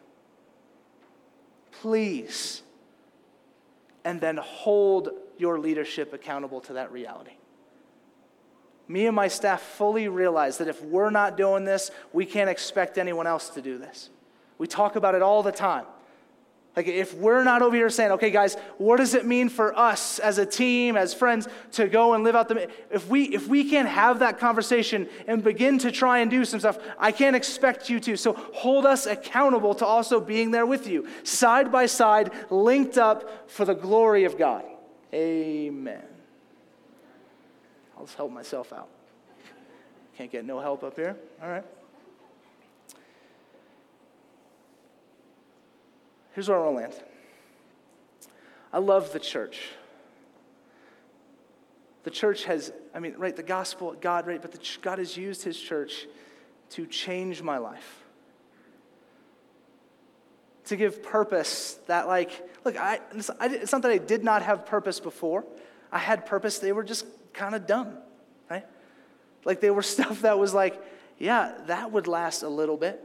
[1.71, 2.61] Please.
[4.05, 7.33] And then hold your leadership accountable to that reality.
[8.87, 12.97] Me and my staff fully realize that if we're not doing this, we can't expect
[12.97, 14.09] anyone else to do this.
[14.57, 15.85] We talk about it all the time.
[16.75, 20.17] Like, if we're not over here saying, okay, guys, what does it mean for us
[20.17, 22.67] as a team, as friends, to go and live out the.
[22.89, 26.59] If we, if we can't have that conversation and begin to try and do some
[26.59, 28.17] stuff, I can't expect you to.
[28.17, 33.51] So hold us accountable to also being there with you, side by side, linked up
[33.51, 34.65] for the glory of God.
[35.13, 36.03] Amen.
[37.95, 38.89] I'll just help myself out.
[40.17, 41.15] Can't get no help up here.
[41.41, 41.65] All right.
[46.33, 46.93] Here's where I want to land.
[48.71, 49.69] I love the church.
[52.03, 55.43] The church has, I mean, right, the gospel, God, right, but the, God has used
[55.43, 56.07] his church
[56.71, 58.02] to change my life
[60.65, 62.31] to give purpose that, like,
[62.63, 65.43] look, I, it's not that I did not have purpose before.
[65.91, 67.97] I had purpose, they were just kind of dumb,
[68.49, 68.65] right?
[69.45, 70.81] Like, they were stuff that was like,
[71.17, 73.01] yeah, that would last a little bit.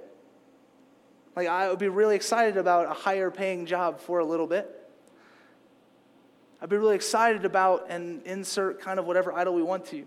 [1.36, 4.74] Like, I would be really excited about a higher paying job for a little bit.
[6.61, 10.04] I'd be really excited about and insert kind of whatever idol we want to.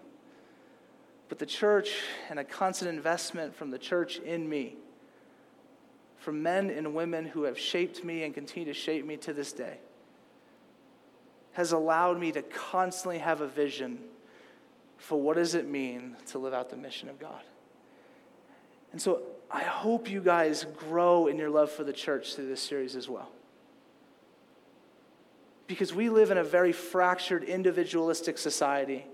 [1.30, 1.94] But the church
[2.30, 4.76] and a constant investment from the church in me,
[6.22, 9.52] from men and women who have shaped me and continue to shape me to this
[9.52, 9.80] day,
[11.54, 13.98] has allowed me to constantly have a vision
[14.98, 17.42] for what does it mean to live out the mission of God.
[18.92, 22.62] And so I hope you guys grow in your love for the church through this
[22.62, 23.32] series as well.
[25.66, 29.08] Because we live in a very fractured, individualistic society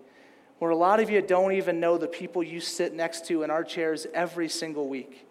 [0.59, 3.49] where a lot of you don't even know the people you sit next to in
[3.49, 5.26] our chairs every single week.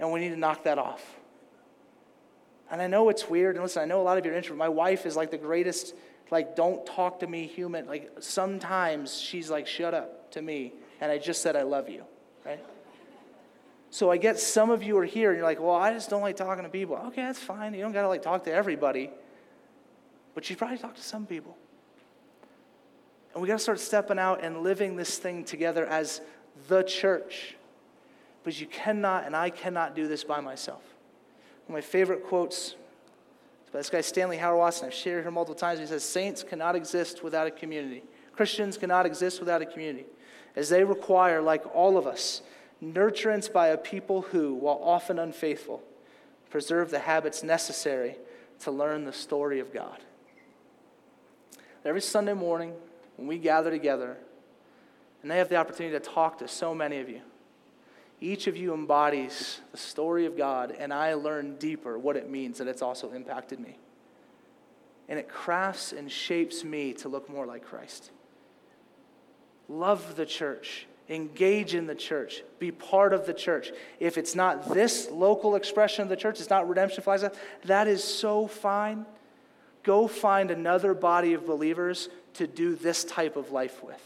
[0.00, 1.04] And we need to knock that off.
[2.70, 3.56] And I know it's weird.
[3.56, 4.58] And listen, I know a lot of you are introverted.
[4.58, 5.94] My wife is like the greatest,
[6.30, 7.86] like, don't talk to me human.
[7.86, 10.72] Like, sometimes she's like, shut up to me.
[11.00, 12.04] And I just said, I love you,
[12.46, 12.64] right?
[13.90, 16.22] So I get some of you are here and you're like, well, I just don't
[16.22, 16.96] like talking to people.
[17.08, 17.74] Okay, that's fine.
[17.74, 19.10] You don't got to like talk to everybody.
[20.34, 21.56] But you probably talk to some people.
[23.34, 26.20] And we got to start stepping out and living this thing together as
[26.68, 27.56] the church.
[28.42, 30.82] But you cannot, and I cannot do this by myself.
[31.66, 32.74] One of my favorite quotes is
[33.72, 34.82] by this guy, Stanley Hauerwas.
[34.82, 35.80] I've shared here multiple times.
[35.80, 38.02] He says, Saints cannot exist without a community.
[38.32, 40.06] Christians cannot exist without a community,
[40.56, 42.42] as they require, like all of us,
[42.82, 45.82] nurturance by a people who, while often unfaithful,
[46.48, 48.16] preserve the habits necessary
[48.60, 49.98] to learn the story of God.
[51.84, 52.74] Every Sunday morning,
[53.16, 54.16] when we gather together,
[55.22, 57.20] and they have the opportunity to talk to so many of you.
[58.20, 62.58] Each of you embodies the story of God, and I learn deeper what it means
[62.58, 63.78] that it's also impacted me.
[65.08, 68.10] And it crafts and shapes me to look more like Christ.
[69.68, 73.72] Love the church, engage in the church, be part of the church.
[73.98, 77.32] If it's not this local expression of the church, it's not Redemption Flagstaff,
[77.64, 79.06] that is so fine.
[79.82, 84.02] Go find another body of believers to do this type of life with.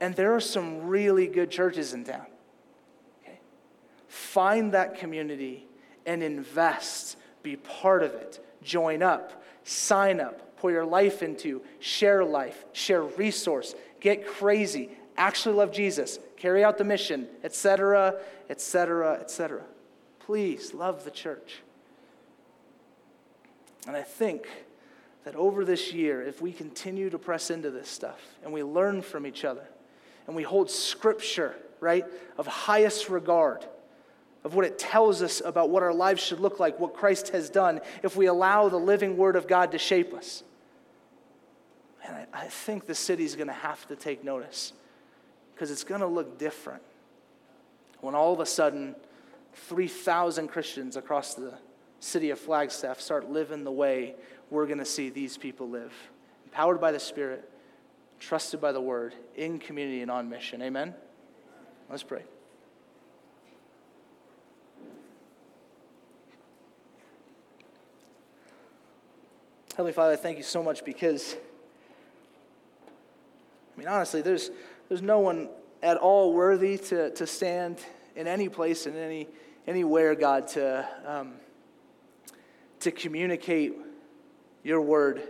[0.00, 2.26] And there are some really good churches in town.
[4.16, 5.66] Find that community
[6.06, 12.24] and invest, be part of it, join up, sign up, pour your life into, share
[12.24, 14.88] life, share resource, get crazy,
[15.18, 18.14] actually love Jesus, carry out the mission, etc.,
[18.48, 19.60] etc., etc.
[20.20, 21.56] Please love the church.
[23.86, 24.48] And I think
[25.24, 29.02] that over this year, if we continue to press into this stuff and we learn
[29.02, 29.68] from each other
[30.26, 32.06] and we hold scripture, right,
[32.38, 33.66] of highest regard,
[34.46, 37.50] of what it tells us about what our lives should look like, what Christ has
[37.50, 40.44] done, if we allow the living word of God to shape us.
[42.06, 44.72] And I, I think the city's going to have to take notice
[45.52, 46.84] because it's going to look different
[48.02, 48.94] when all of a sudden
[49.54, 51.52] 3,000 Christians across the
[51.98, 54.14] city of Flagstaff start living the way
[54.50, 55.92] we're going to see these people live.
[56.44, 57.50] Empowered by the Spirit,
[58.20, 60.62] trusted by the Word, in community and on mission.
[60.62, 60.94] Amen?
[61.90, 62.22] Let's pray.
[69.76, 71.36] Heavenly Father, thank you so much because,
[73.74, 74.50] I mean, honestly, there's,
[74.88, 75.50] there's no one
[75.82, 77.78] at all worthy to, to stand
[78.14, 79.28] in any place and any,
[79.66, 81.34] anywhere, God, to, um,
[82.80, 83.76] to communicate
[84.64, 85.22] your word.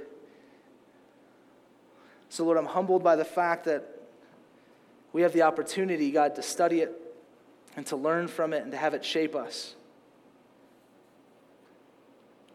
[2.28, 4.00] So, Lord, I'm humbled by the fact that
[5.12, 6.92] we have the opportunity, God, to study it
[7.74, 9.74] and to learn from it and to have it shape us.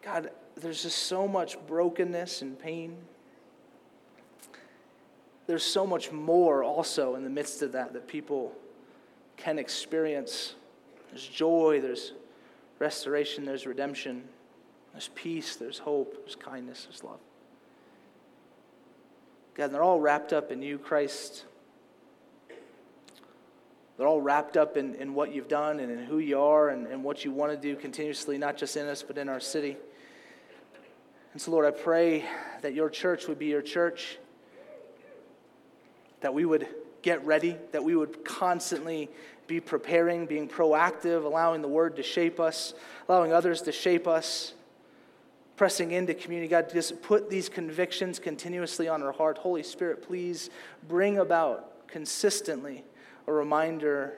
[0.02, 0.32] God,
[0.62, 2.96] there's just so much brokenness and pain.
[5.48, 8.54] There's so much more also in the midst of that that people
[9.38, 10.56] can experience.
[11.10, 12.14] There's joy, there's
[12.80, 14.24] restoration, there's redemption.
[14.94, 17.20] There's peace, there's hope, there's kindness, there's love.
[19.54, 21.46] God, they're all wrapped up in you, Christ.
[23.98, 26.88] They're all wrapped up in, in what you've done and in who you are and,
[26.88, 29.78] and what you want to do continuously, not just in us, but in our city.
[31.34, 32.26] And so, Lord, I pray
[32.62, 34.18] that your church would be your church,
[36.20, 36.68] that we would
[37.02, 39.10] get ready, that we would constantly
[39.48, 42.74] be preparing, being proactive, allowing the word to shape us,
[43.08, 44.54] allowing others to shape us
[45.62, 46.50] pressing into community.
[46.50, 49.38] God, just put these convictions continuously on our heart.
[49.38, 50.50] Holy Spirit, please
[50.88, 52.84] bring about consistently
[53.28, 54.18] a reminder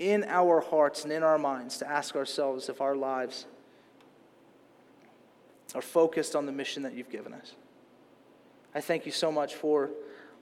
[0.00, 3.46] in our hearts and in our minds to ask ourselves if our lives
[5.74, 7.54] are focused on the mission that you've given us.
[8.74, 9.90] I thank you so much for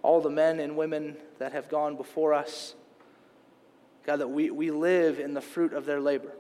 [0.03, 2.75] all the men and women that have gone before us.
[4.05, 6.33] God, that we, we live in the fruit of their labor.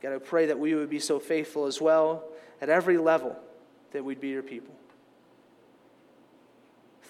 [0.00, 2.24] God, I pray that we would be so faithful as well
[2.60, 3.36] at every level
[3.92, 4.74] that we'd be your people.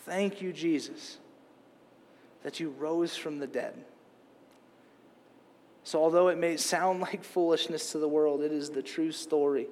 [0.04, 1.18] Thank you, Jesus,
[2.42, 3.74] that you rose from the dead.
[5.82, 9.68] So, although it may sound like foolishness to the world, it is the true story.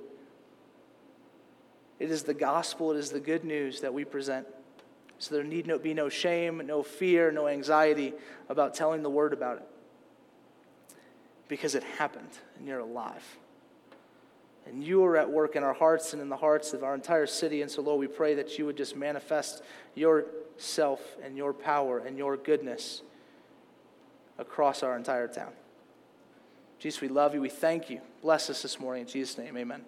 [2.02, 4.44] It is the gospel, it is the good news that we present.
[5.20, 8.12] So, there need no, be no shame, no fear, no anxiety
[8.48, 9.68] about telling the word about it.
[11.46, 13.24] Because it happened and you're alive.
[14.66, 17.26] And you are at work in our hearts and in the hearts of our entire
[17.26, 17.62] city.
[17.62, 19.62] And so, Lord, we pray that you would just manifest
[19.94, 23.02] yourself and your power and your goodness
[24.38, 25.52] across our entire town.
[26.80, 27.40] Jesus, we love you.
[27.40, 28.00] We thank you.
[28.22, 29.02] Bless us this morning.
[29.02, 29.84] In Jesus' name, amen.